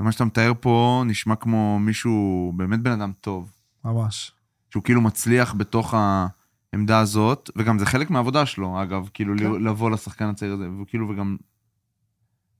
[0.01, 3.53] ומה שאתה מתאר פה נשמע כמו מישהו, באמת בן אדם טוב,
[3.85, 4.33] ממש.
[4.71, 9.63] שהוא כאילו מצליח בתוך העמדה הזאת, וגם זה חלק מהעבודה שלו, אגב, כאילו כן.
[9.63, 11.37] לבוא לשחקן הצעיר הזה, וכאילו, וגם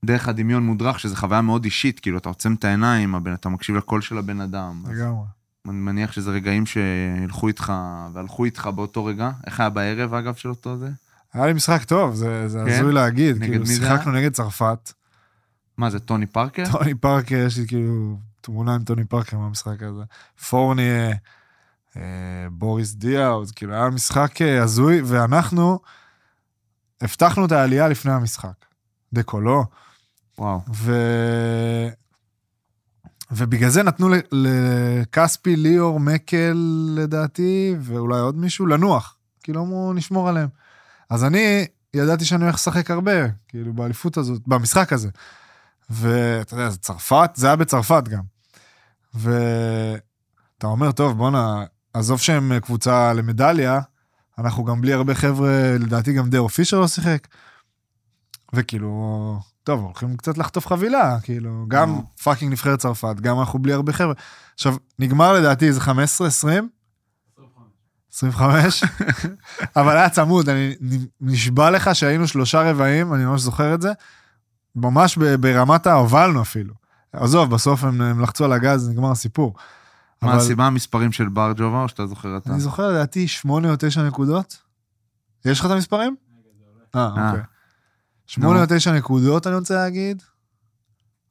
[0.05, 3.75] דרך הדמיון מודרך, שזו חוויה מאוד אישית, כאילו, אתה עוצם את העיניים, הבן, אתה מקשיב
[3.75, 4.81] לקול של הבן אדם.
[4.85, 5.25] אז לגמרי.
[5.67, 7.73] אני מניח שזה רגעים שילכו איתך,
[8.13, 9.31] והלכו איתך באותו רגע.
[9.47, 10.89] איך היה בערב, אגב, של אותו זה?
[11.33, 12.71] היה לי משחק טוב, זה זה כן?
[12.71, 13.35] הזוי להגיד.
[13.35, 13.95] נגד כאילו, מי זה היה?
[13.95, 14.93] שיחקנו נגד צרפת.
[15.77, 16.63] מה זה, טוני פארקר?
[16.71, 20.03] טוני פארקר, יש לי כאילו תמונה עם טוני פארקר מהמשחק הזה.
[20.49, 21.13] פורניה,
[21.97, 22.01] אה,
[22.51, 25.79] בוריס דיאוז, כאילו היה משחק אה, הזוי, ואנחנו
[27.01, 28.65] הבטחנו את העלייה לפני המשחק.
[29.13, 29.65] דקולו.
[30.37, 30.61] וואו.
[30.73, 30.93] ו...
[33.31, 36.57] ובגלל זה נתנו לכספי, ליאור, מקל,
[36.95, 39.15] לדעתי, ואולי עוד מישהו, לנוח.
[39.43, 40.49] כאילו אמרו, נשמור עליהם.
[41.09, 43.11] אז אני ידעתי שאני הולך לשחק הרבה,
[43.47, 45.09] כאילו, באליפות הזאת, במשחק הזה.
[45.89, 48.21] ואתה יודע, זה צרפת, זה היה בצרפת גם.
[49.13, 53.79] ואתה אומר, טוב, בואנה, עזוב שהם קבוצה למדליה,
[54.37, 57.27] אנחנו גם בלי הרבה חבר'ה, לדעתי גם דרו פישר לא שיחק.
[58.53, 59.39] וכאילו,
[59.69, 62.03] טוב, הולכים קצת לחטוף חבילה, כאילו, גם נו.
[62.23, 64.13] fucking נבחרת צרפת, גם אנחנו בלי הרבה חבר'ה.
[64.53, 66.69] עכשיו, נגמר לדעתי איזה 15, 20?
[68.13, 68.83] 25?
[69.75, 70.75] אבל היה צמוד, אני
[71.21, 73.91] נשבע לך שהיינו שלושה רבעים, אני ממש זוכר את זה,
[74.75, 76.73] ממש ברמת ההובלנו אפילו.
[77.13, 79.55] עזוב, בסוף הם, הם לחצו על הגז, נגמר הסיפור.
[80.21, 82.49] מה אבל הסיבה, המספרים של בר ג'ובה, או שאתה זוכר אתה?
[82.49, 84.57] אני זוכר לדעתי שמונה או תשע נקודות.
[85.45, 86.15] יש לך את המספרים?
[86.95, 87.29] אה, אה.
[87.29, 87.43] אוקיי.
[88.29, 88.61] שמונה.
[88.61, 90.23] או תשע נקודות, אני רוצה להגיד.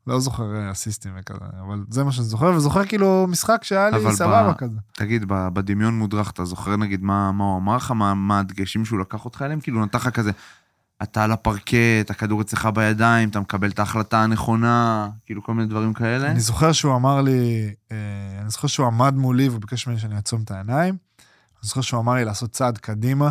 [0.06, 4.04] לא זוכר אה, אסיסטים וכזה, אבל זה מה שאני זוכר, וזוכר כאילו משחק שהיה לי
[4.04, 4.78] ב- סבבה כזה.
[4.92, 8.84] תגיד, ב- בדמיון מודרך, אתה זוכר נגיד מה מה הוא אמר לך, מה מה הדגשים
[8.84, 9.60] שהוא לקח אותך אליהם?
[9.60, 10.30] כאילו נתן לך כזה,
[11.02, 15.94] אתה על הפרקט, הכדור אצלך בידיים, אתה מקבל את ההחלטה הנכונה, כאילו כל מיני דברים
[15.94, 16.30] כאלה.
[16.30, 17.96] אני זוכר שהוא אמר לי, אה,
[18.40, 20.96] אני זוכר שהוא עמד מולי וביקש ממני שאני אעצום את העיניים.
[21.62, 23.30] אני זוכר שהוא אמר לי לעשות צעד קדימה,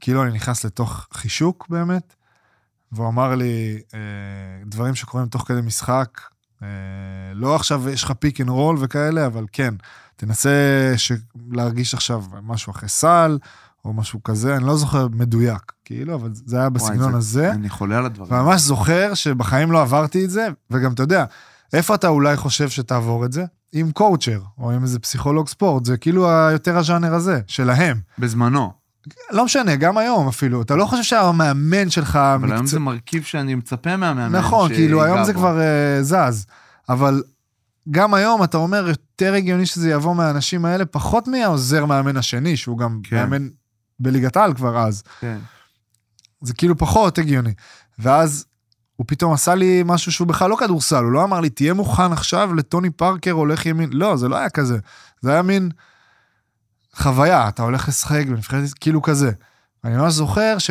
[0.00, 2.14] כאילו אני נכנס לתוך חישוק באמת,
[2.94, 3.98] והוא אמר לי אה,
[4.66, 6.20] דברים שקורים תוך כדי משחק,
[6.62, 6.68] אה,
[7.34, 9.74] לא עכשיו יש לך pick and roll וכאלה, אבל כן,
[10.16, 10.50] תנסה
[10.96, 11.12] ש...
[11.50, 13.38] להרגיש עכשיו משהו אחרי סל,
[13.84, 17.50] או משהו כזה, אני לא זוכר מדויק, כאילו, אבל זה היה בסגנון זה- הזה.
[17.52, 18.32] אני חולה על הדברים.
[18.40, 21.24] וממש זוכר שבחיים לא עברתי את זה, וגם אתה יודע,
[21.72, 23.44] איפה אתה אולי חושב שתעבור את זה?
[23.72, 28.00] עם קואוצ'ר, או עם איזה פסיכולוג ספורט, זה כאילו היותר הז'אנר הזה, שלהם.
[28.18, 28.83] בזמנו.
[29.30, 32.16] לא משנה, גם היום אפילו, אתה לא חושב שהמאמן שלך...
[32.16, 35.38] אבל היום מקצוע- זה מרכיב שאני מצפה מהמאמן נכון, כאילו היום זה בו.
[35.38, 36.46] כבר uh, זז,
[36.88, 37.22] אבל
[37.90, 42.78] גם היום אתה אומר, יותר הגיוני שזה יבוא מהאנשים האלה, פחות מהעוזר מאמן השני, שהוא
[42.78, 43.16] גם כן.
[43.16, 43.48] מאמן
[44.00, 45.02] בליגת העל כבר אז.
[45.20, 45.38] כן.
[46.40, 47.52] זה כאילו פחות הגיוני.
[47.98, 48.46] ואז
[48.96, 52.12] הוא פתאום עשה לי משהו שהוא בכלל לא כדורסל, הוא לא אמר לי, תהיה מוכן
[52.12, 53.90] עכשיו לטוני פארקר הולך ימין.
[53.92, 54.78] לא, זה לא היה כזה.
[55.20, 55.70] זה היה מין
[56.94, 59.30] חוויה, אתה הולך לשחק בנבחרת, כאילו כזה.
[59.84, 60.70] אני ממש זוכר ש...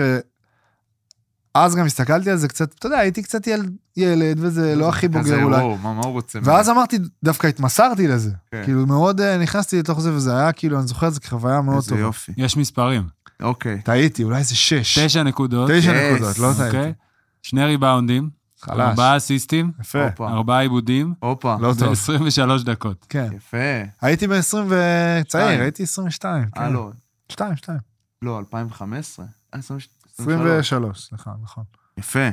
[1.55, 5.07] אז גם הסתכלתי על זה קצת, אתה יודע, הייתי קצת ילד, ילד וזה לא הכי
[5.09, 5.57] כזה, בוגר אולי.
[5.57, 6.39] וואו, מה מה הוא רוצה?
[6.43, 8.32] ואז אמרתי, דווקא התמסרתי לזה.
[8.51, 8.61] כן.
[8.63, 11.76] כאילו מאוד אה, נכנסתי לתוך זה, וזה היה כאילו, אני זוכר את זה כחוויה מאוד
[11.76, 12.01] איזה טובה.
[12.01, 12.32] יופי.
[12.38, 13.03] יש מספרים.
[13.41, 13.82] אוקיי.
[13.82, 14.99] טעיתי, אולי זה שש.
[14.99, 16.13] תשע נקודות, תשע Yes.
[16.15, 16.78] נקודות, לא טעיתי.
[16.78, 16.93] אוקיי?
[17.41, 18.30] שני ריבאונדים,
[18.64, 18.80] חלש.
[18.80, 20.07] ארבעה אסיסטים, יפה.
[20.20, 21.57] ארבעה עיבודים, הופה.
[21.59, 21.93] לא טוב.
[22.22, 23.05] ו-23 דקות.
[23.09, 23.30] כן.
[23.36, 23.57] יפה.
[24.01, 25.61] הייתי ב-20 וצעיר, שתיים.
[25.61, 26.43] הייתי 22.
[26.43, 26.74] אה, כן.
[26.74, 26.91] לא.
[27.30, 27.80] שתיים, שתיים.
[28.22, 29.26] לא, 2015?
[29.53, 29.89] אה, 23.
[30.20, 31.64] 23, סליחה, נכון.
[31.97, 32.30] יפה.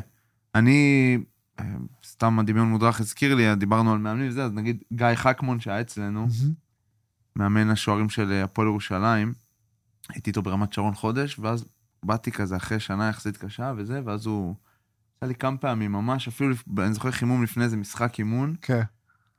[0.54, 1.18] אני,
[1.60, 1.64] אה,
[2.06, 6.26] סתם הדמיון מודרך הזכיר לי, דיברנו על מאמנים וזה, אז נגיד גיא חכמון שהיה אצלנו,
[7.36, 9.32] מאמן השוערים של אה, הפועל ירושלים,
[10.08, 11.64] הייתי איתו ברמת שרון חודש, ואז
[12.02, 14.54] באתי כזה אחרי שנה יחסית קשה וזה, ואז הוא
[15.22, 18.82] עשה לי כמה פעמים ממש, אפילו, אני זוכר חימום לפני איזה משחק אימון, כן.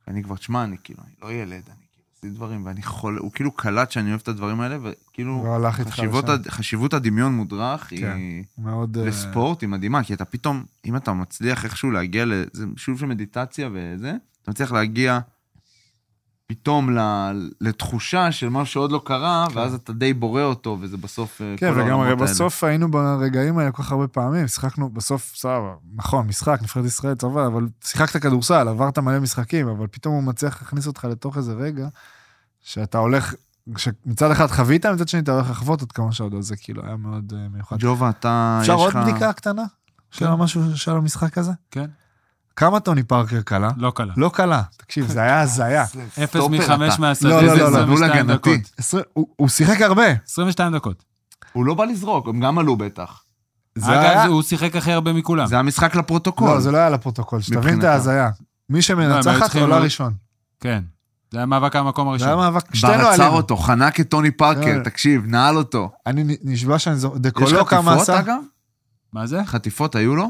[0.07, 1.61] אני כבר, תשמע, אני כאילו, אני לא ילד, אני
[1.91, 5.55] כאילו עשיתי דברים, ואני חולה, הוא כאילו קלט שאני אוהב את הדברים האלה, וכאילו, הוא
[5.55, 6.33] הלך איתך חשיבות, לשם.
[6.33, 8.15] הד- חשיבות הדמיון מודרך כן.
[8.15, 8.43] היא...
[8.57, 8.97] מאוד...
[8.97, 13.05] אה, לספורט היא מדהימה, כי אתה פתאום, אם אתה מצליח איכשהו להגיע לזה שילוב של
[13.05, 15.19] מדיטציה וזה, אתה מצליח להגיע
[16.51, 16.97] פתאום
[17.61, 21.71] לתחושה של משהו שעוד לא קרה, ואז אתה די בורא אותו, וזה בסוף אה, כן,
[21.71, 22.31] וגם הרי העולמות האלה.
[22.31, 27.15] בסוף היינו ברגעים האלה כל כך הרבה פעמים, שיחקנו בסוף, סבבה, נכון, משחק, נבחרת ישראל,
[27.21, 31.53] סבבה, אבל שיחקת כדורסל, עברת מלא משחקים, אבל פתאום הוא מצליח להכניס אותך לתוך איזה
[31.53, 31.87] רגע,
[32.61, 33.33] שאתה הולך,
[33.77, 36.95] שמצד אחד חווית, מצד שני אתה הולך לחוות עוד כמה שעות, אז זה כאילו היה
[36.95, 37.75] מאוד אה, מיוחד.
[37.79, 38.93] ג'ובה, אתה, יש אפשר עוד.
[38.95, 39.63] בדיקה קטנה?
[40.11, 40.33] של כן.
[40.33, 41.51] משהו של המשחק הזה?
[41.71, 41.85] כן,
[42.55, 43.69] כמה טוני פארקר קלה?
[43.77, 44.13] לא קלה.
[44.17, 45.83] לא קלה, תקשיב, זה היה הזיה.
[46.23, 46.99] אפס מחמש.
[46.99, 48.61] מהשדה, לא, לא, לא, לא, 22 גבול הגנתי.
[49.13, 50.03] הוא- הוא שיחק הרבה.
[50.25, 51.03] 22 דקות.
[51.53, 53.23] הוא לא בא לזרוק, הם גם עלו בטח.
[53.83, 55.47] אגב, הוא שיחק הכי הרבה מכולם.
[55.47, 56.47] זה המשחק לפרוטוקול.
[56.49, 57.83] לא, זה לא היה לפרוטוקול, שתבין את.
[57.83, 58.29] ההזיה.
[58.69, 60.13] מי לא, שמנצחת עולה לא- ראשון.
[60.59, 60.83] כן.
[61.31, 62.53] זה היה מאבק על המקום זה היה הראשון.
[62.53, 63.37] מאבק, שתינו בר עצר עלינו.
[63.37, 64.83] אותו, חנק את טוני פארקר, כן.
[64.83, 65.91] תקשיב, נעל אותו.
[66.07, 68.19] אני נשבע שאני זוכר, יש דקולו כמה חטיפות עשה?
[68.19, 68.37] אגב?
[69.13, 69.41] מה זה?
[69.45, 70.27] חטיפות היו לו?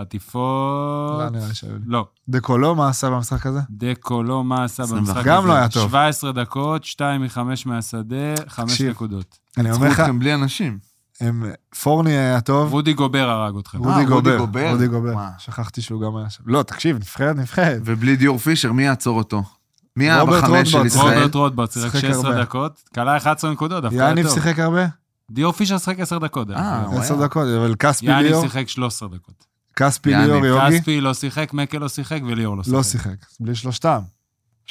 [0.00, 1.18] חטיפות...
[1.20, 1.78] לא נראה לי שהיו לי.
[1.86, 2.06] לא.
[2.28, 3.60] דקולו, מה עשה במשחק הזה?
[3.70, 5.06] דקו לא מה עשה 21.
[5.08, 5.48] במשחק גם הזה.
[5.48, 5.88] לא היה טוב.
[5.88, 8.16] 17 דקות, 2 מ-5 מהשדה,
[8.48, 8.90] 5 תקשיב.
[8.90, 9.38] נקודות.
[9.58, 10.78] אני אומר לך, בלי אנשים.
[11.20, 11.50] הם-
[11.82, 13.78] פורני היה טוב, וודי גובר הרג אתכם.
[13.78, 14.70] רודי רודי גובר.
[14.70, 15.14] רודי גובר.
[15.38, 16.42] שכחתי שהוא גם היה שם.
[16.46, 17.80] לא, תקשיב, נבחרת, נבחרת.
[17.84, 19.42] ובלי דיור פישר, מי יעצור אותו?
[19.96, 20.86] מי היה בחמש של.
[20.86, 21.14] ישראל?
[21.18, 22.42] רוברט רוטברט שיחק שיחק 16 הרבה.
[22.44, 24.34] דקות, כלה 11 נקודות, דווקא היה יאניב טוב.
[24.34, 24.86] שיחק הרבה?
[25.30, 26.50] דיור פישר שיחק 10 דקות.
[26.50, 26.86] אה, אגב.
[26.92, 27.22] הוא עשר היה.
[27.26, 29.44] דקות, אבל כספי יאניב ליאור, שיחק 13 דקות.
[29.78, 30.10] כספי.
[30.10, 32.74] ליאור יוגי, כספי לא שיחק, מקל לא שיחק וליאור לא שיחק.
[32.74, 33.16] לא שיחק.
[33.40, 34.00] בלי שלושתם.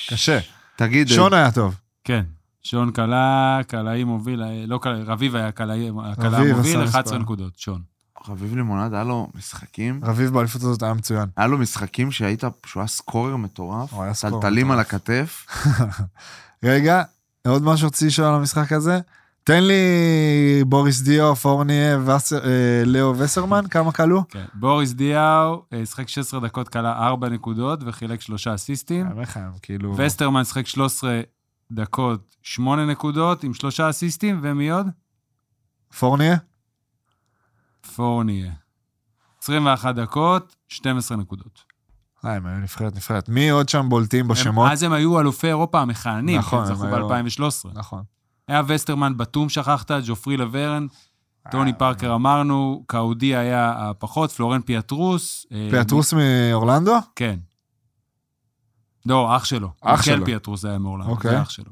[0.10, 0.40] קשה.
[0.76, 1.76] תגיד, שון היה טוב.
[2.04, 2.24] כן.
[2.64, 7.18] שון קלה, קלעי מוביל, לא קלעי, רביב היה קלעי, הקלע רביב מוביל, עשה 11 מספר.
[7.18, 7.82] נקודות, שון.
[8.28, 11.30] רביב לימונד, היה לו משחקים, רביב באליפות הזאת היה מצוין.
[11.38, 14.94] היה לו משחקים שהיית, שהוא היה סקורר מטורף, הוא היה סקורר טלטלים על מטורף.
[14.94, 15.46] הכתף.
[16.64, 17.04] רגע,
[17.48, 19.00] עוד משהו רציתי לשאול על המשחק הזה?
[19.48, 19.74] תן לי
[20.68, 24.24] בוריס דיו, פורניה, וסר- אה, לאו וסרמן, כמה כלו?
[24.30, 24.46] כן.
[24.54, 29.08] בוריס דיאו, אה, שיחק 16 דקות, קלה 4 נקודות וחילק שלושה אסיסטים.
[29.62, 29.96] כאילו...
[29.98, 31.22] וסטרמן שיחק 13
[31.72, 34.88] דקות, 8 נקודות עם שלושה אסיסטים, ומי עוד?
[36.00, 36.38] פורניה?
[37.96, 38.52] פורניה.
[39.44, 41.64] 21 דקות, 12 נקודות.
[42.26, 43.30] אה, הם היו נבחרת נבחרת.
[43.30, 44.72] מי עוד שם בולטים הם, בשמות?
[44.72, 47.70] אז הם היו אלופי אירופה המכהנים, נכון, הם זכו היו- ב-2013.
[47.74, 48.04] נכון.
[48.48, 50.88] היה וסטרמן, בתום שכחת, ג'ופרי לברן,
[51.52, 55.46] טוני פארקר אמרנו, קאודי היה הפחות, פלורן פיאטרוס.
[55.52, 56.96] אה, פיאטרוס מאורלנדו?
[57.16, 57.40] כן.
[59.06, 59.70] לא, אח שלו.
[59.82, 60.26] אח שלו.
[60.26, 61.32] פיאטרוס היה מאורלנדו, אוקיי.
[61.32, 61.72] זה אח שלו.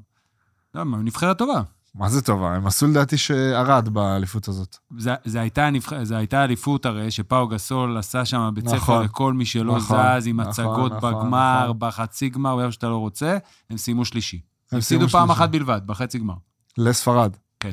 [0.76, 1.62] לא, נבחרת טובה.
[1.96, 2.56] מה זה טובה?
[2.56, 4.78] הם עשו לדעתי שערד באליפות הזאת.
[4.98, 5.70] זה, זה, הייתה.
[6.04, 9.04] זה הייתה אליפות הרי, שפאו גסול עשה שם בית ספר נכון.
[9.04, 11.80] לכל מי שלא נכון, זז, עם נכון, הצגות נכון, בגמר, נכון.
[11.80, 13.38] בחצי גמר, ואיפה שאתה לא רוצה,
[13.70, 14.42] הם סיימו שלישי.
[14.72, 15.32] הם הפסידו פעם.
[15.32, 16.34] אחת בלבד, בחצי גמר.
[16.78, 17.36] לספרד.
[17.60, 17.72] כן.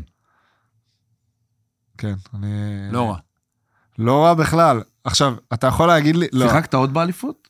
[1.98, 2.48] כן, אני...
[2.90, 3.18] לא רע.
[3.98, 4.82] לא רע בכלל.
[5.04, 6.26] עכשיו, אתה יכול להגיד לי...
[6.32, 7.48] לא, שיחקת עוד באליפות?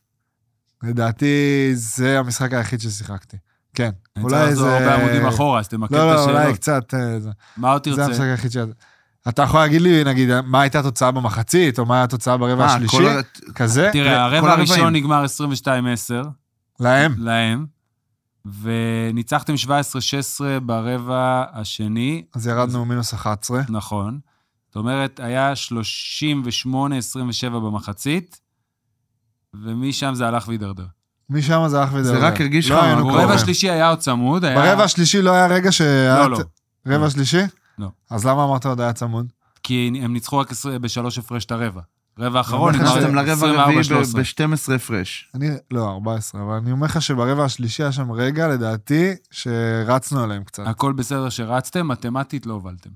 [0.82, 3.36] לדעתי זה המשחק היחיד ששיחקתי.
[3.74, 3.90] כן.
[4.16, 6.56] אני צריך לחזור הרבה עמודים אחורה, אז תמקד לא, את לא, אולי השאלות.
[6.56, 6.94] קצת...
[6.94, 7.30] אה, זה.
[7.56, 8.22] מה עוד זה המשחק תרצה?
[8.22, 8.56] היחיד ש...
[9.28, 12.74] אתה יכול להגיד לי, נגיד, מה הייתה התוצאה במחצית, או מה הייתה התוצאה ברבע אה,
[12.74, 12.96] השלישי?
[13.54, 13.90] כזה?
[13.92, 14.52] תראה, הרבע.
[14.52, 15.24] הראשון נגמר
[15.64, 15.68] 22-10
[16.80, 17.14] להם?
[17.18, 17.66] להם,
[18.44, 19.68] וניצחתם 17-16
[20.62, 23.62] ברבע השני, אז ירדנו מינוס 11.
[23.68, 24.18] נכון.
[24.68, 25.52] זאת אומרת, היה
[26.66, 28.40] 38-27 במחצית,
[29.54, 30.86] ומשם זה הלך והידרדר.
[31.30, 32.20] משם זה הלך ודרדר.
[32.20, 33.42] זה רק הרגיש לא לך היינו ברבע ברבע קרובים.
[33.42, 34.56] השלישי היה עוד צמוד, היה...
[34.62, 36.18] ברבע השלישי לא היה רגע שהיה...
[36.18, 36.38] לא, לא.
[36.86, 37.10] רבע לא.
[37.10, 37.42] שלישי?
[37.78, 37.88] לא.
[38.10, 39.32] אז למה אמרת עוד היה צמוד?
[39.62, 41.80] כי הם ניצחו רק בשלוש הפרש את הרבע.
[42.18, 44.16] רבע האחרון אומר לך נגמר נכנסתם לרבע הרביעי 24-13.
[44.16, 45.30] ב-12 הפרש.
[45.34, 50.44] אני, לא, 14, אבל אני אומר לך שברבע השלישי היה שם רגע, לדעתי, שרצנו עליהם
[50.44, 50.62] קצת.
[50.66, 52.90] הכל בסדר שרצתם, מתמטית לא הובלתם.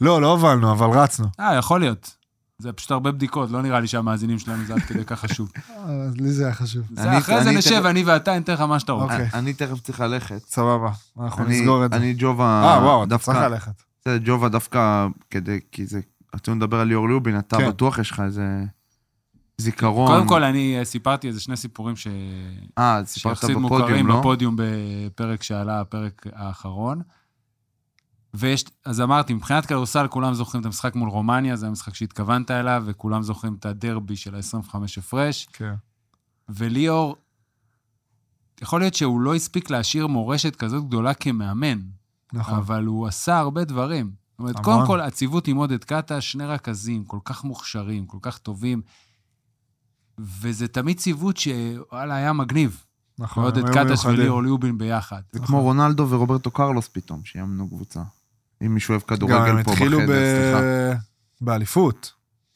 [0.00, 1.26] לא, לא הובלנו, אבל רצנו.
[1.40, 2.14] אה, יכול להיות.
[2.58, 5.52] זה פשוט הרבה בדיקות, לא נראה לי שהמאזינים שלנו זה עד כדי כך חשוב.
[5.56, 5.74] אה,
[6.08, 6.82] אז לי זה היה חשוב.
[6.94, 9.12] זה, אני- אחרי זה אני נשב, אני ואתה, ניתן לך מה שאתה רוצה.
[9.14, 9.28] אוקיי.
[9.34, 10.38] אני תכף צריך ללכת.
[10.48, 11.96] סבבה, אנחנו אני- נסגור את זה.
[11.96, 13.72] אני ג'ובה, אה, וואו, אתה דווקא- צריך ללכת.
[14.04, 16.00] זה ג'ובה דווקא כדי, כי זה,
[16.34, 17.68] רצינו לדבר על ליאור ליובין, אתה כן.
[17.68, 18.64] בטוח יש לך איזה
[19.58, 20.08] זיכרון.
[20.14, 22.06] קודם כל, אני אה, סיפרתי איזה שני סיפורים ש...
[22.78, 24.20] אה, אז סיפרת שיחסית בפודיום, מוכרים לא?
[24.20, 27.02] בפודיום בפרק שעלה, הפרק האחרון.
[28.34, 32.82] ויש, אז אמרתי, מבחינת כדורסל כולם זוכרים את המשחק מול רומניה, זה המשחק שהתכוונת אליו,
[32.86, 35.48] וכולם זוכרים את הדרבי של ה-25 הפרש.
[35.52, 35.74] כן.
[36.48, 37.16] וליאור,
[38.62, 41.78] יכול להיות שהוא לא הספיק להשאיר מורשת כזאת גדולה כמאמן,
[42.32, 42.54] נכון.
[42.54, 44.10] אבל הוא עשה הרבה דברים.
[44.38, 44.64] זאת אומרת.
[44.64, 48.82] קודם כל, הציוות עם עודד קאטה, שני רכזים, כל כך מוכשרים, כל כך טובים,
[50.18, 52.84] וזה תמיד ציוות שוואלה, היה מגניב.
[53.18, 53.44] נכון.
[53.44, 54.14] עודד הם היו קטש מיוחדים.
[54.14, 55.22] וליאור ליובין ביחד.
[55.32, 58.02] זה כמו רונלדו ורוברטו קרלוס פתאום, שיאמנו קבוצה.
[58.62, 61.00] אם מישהו אוהב גם הם כדורגל פה התחילו בחדר, סליחה.
[61.40, 62.12] באליפות,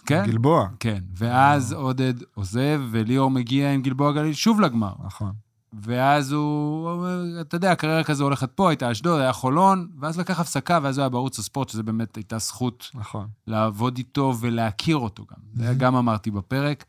[0.07, 0.25] כן?
[0.27, 0.69] גלבוע.
[0.81, 1.03] כן.
[1.17, 4.93] ואז עודד עוזב, וליאור מגיע עם גלבוע גליל שוב לגמר.
[5.05, 5.33] נכון.
[5.73, 7.07] ואז הוא,
[7.41, 11.03] אתה יודע, הקריירה כזו הולכת פה, הייתה אשדוד, היה חולון, ואז לקח הפסקה, ואז הוא
[11.03, 13.29] היה בערוץ הספורט, שזה באמת הייתה זכות נכון.
[13.47, 15.37] לעבוד איתו ולהכיר אותו גם.
[15.55, 16.85] זה היה גם אמרתי בפרק.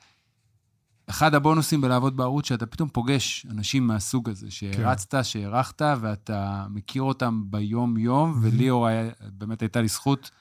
[1.10, 7.44] אחד הבונוסים בלעבוד בערוץ, שאתה פתאום פוגש אנשים מהסוג הזה, שהרצת, שהערכת, ואתה מכיר אותם
[7.46, 10.32] ביום-יום, וליאור, היה, באמת הייתה לי זכות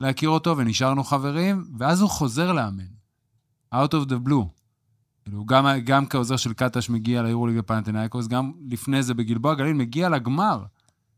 [0.00, 2.84] להכיר אותו, ונשארנו חברים, ואז הוא חוזר לאמן.
[3.74, 4.65] Out of the blue.
[5.26, 10.08] כאילו, גם, גם כעוזר של קטש מגיע ליורוליג בפנתנאיקוס, גם לפני זה בגלבוע גליל, מגיע
[10.08, 10.62] לגמר.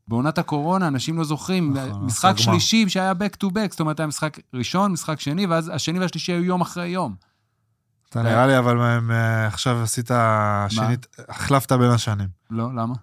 [0.08, 2.34] בעונת הקורונה, אנשים לא זוכרים, נכון, משחק.
[2.36, 6.32] שלישי שהיה back to back, זאת אומרת, היה משחק ראשון, משחק שני, ואז השני והשלישי
[6.32, 7.14] היו יום אחרי יום.
[8.08, 10.10] אתה נראה לי, אבל הם, אה, עכשיו עשית
[10.68, 12.28] שנית, החלפת בין השנים.
[12.50, 12.94] לא, למה?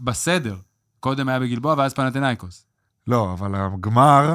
[0.00, 0.56] בסדר.
[1.00, 2.66] קודם היה בגלבוע ואז פנתנאיקוס.
[3.06, 4.34] לא, אבל הגמר,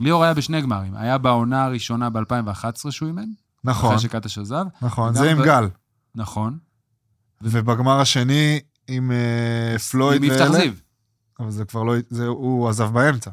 [0.00, 0.94] ליאור היה בשני גמרים.
[0.96, 3.28] היה בעונה הראשונה ב-2011 שהוא אימן,
[3.64, 4.64] נכון, אחרי שקטש עזב.
[4.82, 5.68] נכון, זה עם גל.
[6.14, 6.58] נכון.
[7.42, 10.72] ובגמר השני עם אה, פלויד עם יפתח זיו.
[11.40, 13.30] אבל זה כבר לא, זה, הוא עזב באמצע.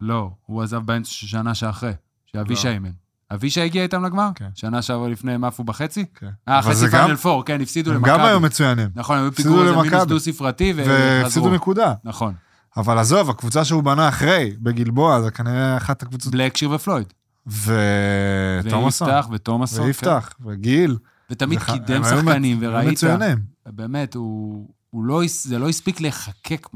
[0.00, 1.92] לא, הוא עזב באמצע שנה שאחרי,
[2.26, 2.72] שאבישי לא.
[2.72, 2.90] אימן.
[3.32, 4.28] אבישי הגיע איתם לגמר?
[4.34, 4.48] כן.
[4.54, 6.04] שנה שעברה לפני הם עפו בחצי?
[6.14, 6.30] כן.
[6.48, 8.12] אה, חצי פיינל פור, כן, הפסידו הם למכבי.
[8.12, 9.76] גם היו מצוינים, נכון, הם היו פיגור איזה.
[9.76, 11.50] מינוס דו-ספרתי והפסידו.
[11.50, 11.94] נקודה.
[12.04, 12.34] נכון.
[12.76, 16.32] אבל עזוב, הקבוצה שהוא בנה אחרי, בגלבוע, זה כנראה אחת הקבוצות...
[16.32, 17.12] בלק שיר ופלויד.
[17.46, 19.08] ותומאסון.
[19.08, 19.80] ויפתח ותומאסון.
[19.80, 19.86] כן.
[19.86, 20.96] ויפתח, וגיל.
[21.30, 22.88] ותמיד זה ח- קידם הם שחקנים, היו וראית.
[22.88, 23.38] מצוינים.
[23.66, 26.66] באמת, הוא, הוא לא, זה לא הספיק לחקק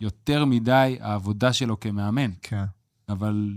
[0.00, 2.64] יותר מדי העבודה שלו כמאמן, כן,
[3.08, 3.54] אבל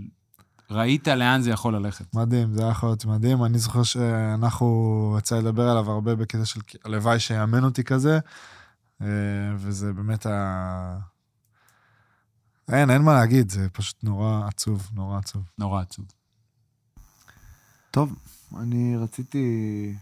[0.70, 2.14] ראית לאן זה יכול ללכת.
[2.14, 3.44] מדהים, זה היה יכול להיות מדהים.
[3.44, 8.18] אני זוכר שאנחנו, יצא לדבר עליו הרבה בקטע של הלוואי שיאמן אותי כזה,
[9.02, 9.06] אה,
[9.56, 10.98] וזה באמת ה...
[12.68, 15.42] אין, אין מה להגיד, זה פשוט נורא עצוב, נורא עצוב.
[15.58, 16.04] נורא עצוב.
[17.96, 18.14] טוב,
[18.56, 19.94] אני רציתי,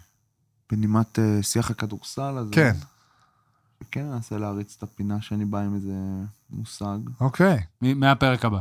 [0.71, 2.49] בנימת אה, שיח הכדורסל, אז...
[2.53, 2.73] כן.
[3.91, 5.93] כן, ננסה להריץ את הפינה שאני בא עם איזה
[6.51, 6.99] מושג.
[7.21, 7.63] אוקיי.
[7.81, 8.61] מהפרק הבא.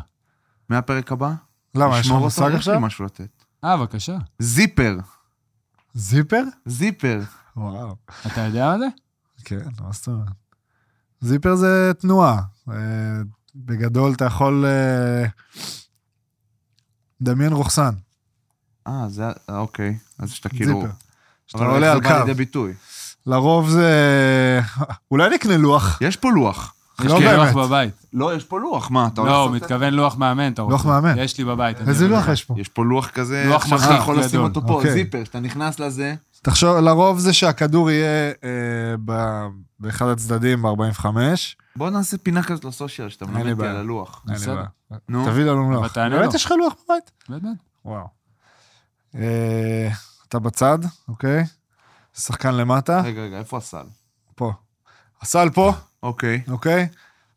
[0.70, 1.34] מהפרק הבא?
[1.76, 2.14] למה, יש לך?
[2.14, 2.80] מושג יש לי עכשיו?
[2.80, 3.44] משהו לתת.
[3.64, 4.18] אה, בבקשה.
[4.40, 4.98] זיפר,
[5.94, 6.44] זיפר?
[6.66, 7.22] זיפר.
[7.56, 7.96] וואו.
[8.28, 8.88] אתה יודע מה זה?
[9.46, 10.28] כן, מה זאת אומרת?
[11.22, 12.42] זיפר זה תנועה.
[12.70, 12.76] אה,
[13.56, 14.66] בגדול אתה יכול...
[14.66, 15.26] אה,
[17.22, 17.94] דמיין רוכסן,
[18.88, 19.98] אה, זה, אה, אוקיי.
[20.20, 20.82] אז שאתה כאילו...
[20.82, 20.94] זיפר.
[21.48, 22.26] שאתה אבל עולה על איך זה בא קו.
[22.26, 22.74] לידי ביטוי?
[23.26, 24.62] לרוב זה...
[25.12, 25.98] אולי נקנה לוח.
[26.02, 26.74] יש פה לוח.
[27.00, 27.56] יש לא לי לוח.
[27.56, 27.94] בבית.
[28.14, 30.62] לא, יש פה לוח, מה, אתה לא, הוא הולך לעשות את מתכוון לוח מאמן, אתה
[30.62, 30.74] רוצה.
[30.74, 31.18] לוח מאמן.
[31.18, 31.88] יש לי בבית.
[31.88, 32.28] איזה לוח.
[32.28, 32.56] יש פה?
[32.58, 34.44] יש פה לוח כזה, לוח מרחיק אתה יכול לשים גדול.
[34.44, 34.94] אותו פה, אוקיי.
[34.94, 38.96] זיפר, שאתה נכנס לזה, תחשוב, לרוב זה שהכדור יהיה אה,
[39.80, 41.06] באחד הצדדים ב-45.
[41.76, 43.66] בוא נעשה פינה כזאת לסושיאל, שאתה מלמד.
[43.66, 44.26] על הלוח.
[44.30, 44.46] אין לי.
[44.46, 45.26] בעיה.
[45.26, 45.98] תביא לנו לוח.
[45.98, 46.34] באמת.
[46.34, 47.12] יש לך לוח בבית?
[47.30, 47.58] באמת?
[47.86, 48.23] וואו.
[49.16, 49.90] אה,
[50.28, 51.44] אתה בצד, אוקיי?
[52.18, 53.86] שחקן למטה, רגע, רגע, איפה הסל?
[54.36, 54.52] פה.
[55.22, 56.88] הסל פה, אוקיי, אוקיי?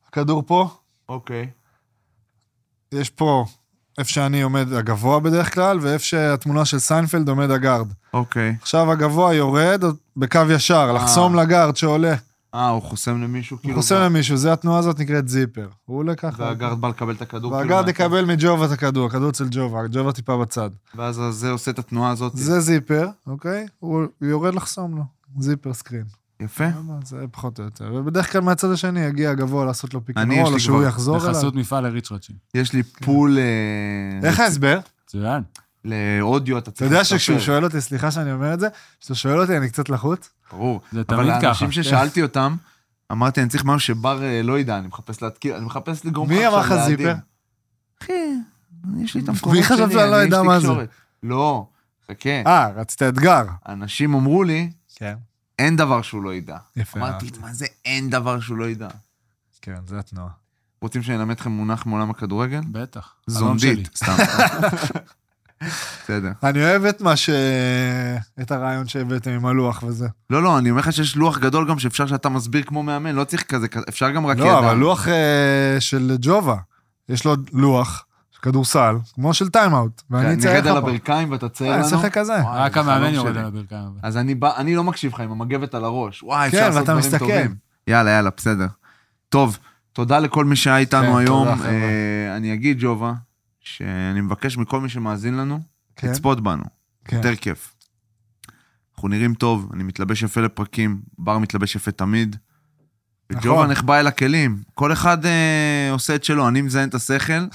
[0.09, 0.68] הכדור פה.
[1.09, 1.51] אוקיי.
[2.93, 3.45] יש פה
[3.99, 7.93] איפה שאני עומד הגבוה בדרך כלל, ואיפה שהתמונה של סיינפלד עומד הגארד.
[8.14, 8.57] אוקיי.
[8.62, 9.85] עכשיו הגבוה יורד
[10.16, 12.14] בקו ישר, לחסום לגארד שעולה.
[12.57, 13.74] אה, הוא חוסם למישהו הוא כאילו...
[13.74, 15.68] חוסם למישהו, זה התנועה הזאת נקראת zipper.
[15.84, 16.42] הוא עולה ככה.
[16.42, 17.50] והגארד בא לקבל את הכדור.
[17.50, 17.88] כאילו והגארד.
[17.88, 20.70] יקבל מג'ובה את הכדור, הכדור אצל ג'ובה, ג'ובה טיפה בצד.
[20.94, 22.32] ואז זה עושה את התנועה הזאת.
[22.36, 23.66] זה zipper, אוקיי?
[23.78, 25.02] הוא יורד לחסום לו.
[25.38, 26.04] זיפר סקרין.
[26.40, 26.64] יפה.
[27.04, 27.94] זה פחות או יותר.
[27.94, 30.61] ובדרך כלל מהצד השני יגיע הגבוה לעשות לו פיק אני, אנד יש רול, לי או
[30.61, 31.30] שהוא יחזור אליו.
[31.30, 32.36] בחסות מפעל הריצ'רצ'ים.
[32.54, 33.38] יש לי פול...
[33.38, 34.78] אה, איך ההסבר?
[35.04, 35.42] מצוין.
[35.84, 37.18] לאודיו, אתה אתה צריך יודע לספר.
[37.18, 38.68] שכשהוא שואל אותי, סליחה שאני אומר את זה,
[39.00, 40.30] כשאתה שואל אותי אני קצת לחוץ.
[40.53, 40.80] ברור.
[40.92, 41.47] זה אבל תמיד ככה.
[41.47, 42.57] האנשים ששאלתי אותם,
[43.12, 46.47] אמרתי, אני צריך משהו שבר אה, לא ידע, אני מחפש להתקיל, אני מחפש לגרום מי
[46.47, 47.14] אמר לך עכשיו זיפר?
[48.03, 48.12] אחי,
[48.99, 50.66] יש לי את המקומות מי שלי, לא אני איש יודע מה זה?
[50.66, 50.88] תקשורת.
[51.22, 51.66] לא,
[52.11, 52.42] חכה.
[52.47, 53.44] אה, רצית אתגר.
[53.68, 55.14] אנשים אמרו לי, כן.
[55.59, 56.57] אין דבר שהוא לא ידע.
[56.76, 57.01] יפה.
[57.01, 58.88] אמרתי, מה זה אין דבר שהוא לא ידע?
[59.62, 60.30] כן, זה התנועה.
[60.82, 62.61] רוצים שאני אלמד אתכם מונח מעולם הכדורגל?
[62.72, 63.14] בטח.
[63.26, 63.97] זונדית.
[63.97, 64.12] סתם.
[65.62, 66.30] בסדר.
[66.42, 67.30] אני אוהב את מה ש...
[68.40, 70.09] את הרעיון שהבאתם עם הלוח וזה.
[70.30, 73.24] לא, לא, אני אומר לך שיש לוח גדול גם שאפשר שאתה מסביר כמו מאמן, לא
[73.24, 74.64] צריך כזה, אפשר גם רק לא, ידיים.
[74.64, 76.57] אבל לוח אה, של ג'ובה,
[77.09, 78.07] יש לו לוח,
[78.42, 80.02] כדורסל, כמו של טיימאוט.
[80.11, 80.78] ואני נרד אצייר לך על פה.
[80.78, 81.88] הברכיים ואתה צייר לנו?
[81.88, 82.32] אני אשחק כזה.
[82.32, 83.38] וואי, רק זה המאמן יורד שלי.
[83.38, 83.88] על הברכיים.
[84.02, 86.22] אז אני בא, אני לא מקשיב לך עם המגבת על הראש.
[86.22, 87.18] וואי, כן, אפשר לעשות ואתה דברים מסתכל.
[87.18, 87.54] טובים.
[87.86, 88.66] יאללה, יאללה, בסדר.
[89.28, 89.59] טוב,
[89.92, 91.48] תודה לכל מי שהיה איתנו כן, היום.
[91.48, 93.12] אה, אני אגיד, ג'ובה,
[93.66, 95.60] שאני מבקש מכל מי שמאזין לנו,
[95.96, 96.64] כן, לצפות בנו.
[97.04, 97.16] כן.
[97.16, 97.74] יותר כיף.
[98.94, 102.36] אנחנו נראים טוב, אני מתלבש יפה לפרקים, בר מתלבש יפה תמיד.
[103.30, 103.50] נכון.
[103.50, 104.62] וג'ובה נחבא אל הכלים.
[104.74, 107.46] כל אחד אה, עושה את שלו, אני מזיין את השכל.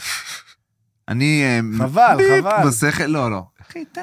[1.07, 1.43] אני...
[1.43, 2.67] אה, חבל, חבל.
[2.67, 3.43] בשכל, לא, לא.
[3.61, 4.01] אחי, תן,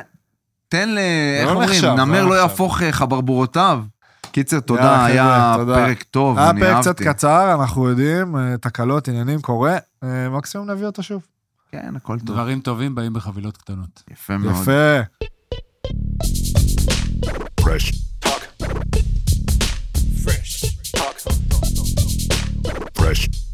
[0.68, 0.98] תן ל...
[1.38, 1.70] איך לא אומרים?
[1.70, 2.34] נחשב, נמר לא לא.
[2.34, 3.84] יהפוך אה, חברבורותיו.
[4.32, 5.74] קיצר, תודה, היה תודה.
[5.74, 7.04] פרק טוב, היה אני פרק קצת אהבתי.
[7.04, 9.76] קצר, אנחנו יודעים, אה, תקלות, עניינים, קורה.
[10.04, 11.22] אה, מקסימום נביא אותו שוב.
[11.70, 12.36] כן, הכל טוב.
[12.36, 14.02] דברים טובים באים בחבילות קטנות.
[14.10, 14.62] יפה מאוד.
[14.62, 15.00] יפה.
[17.60, 17.92] Fresh
[18.24, 18.42] talk.
[20.24, 20.64] Fresh
[20.96, 21.16] talk.
[22.98, 23.47] Fresh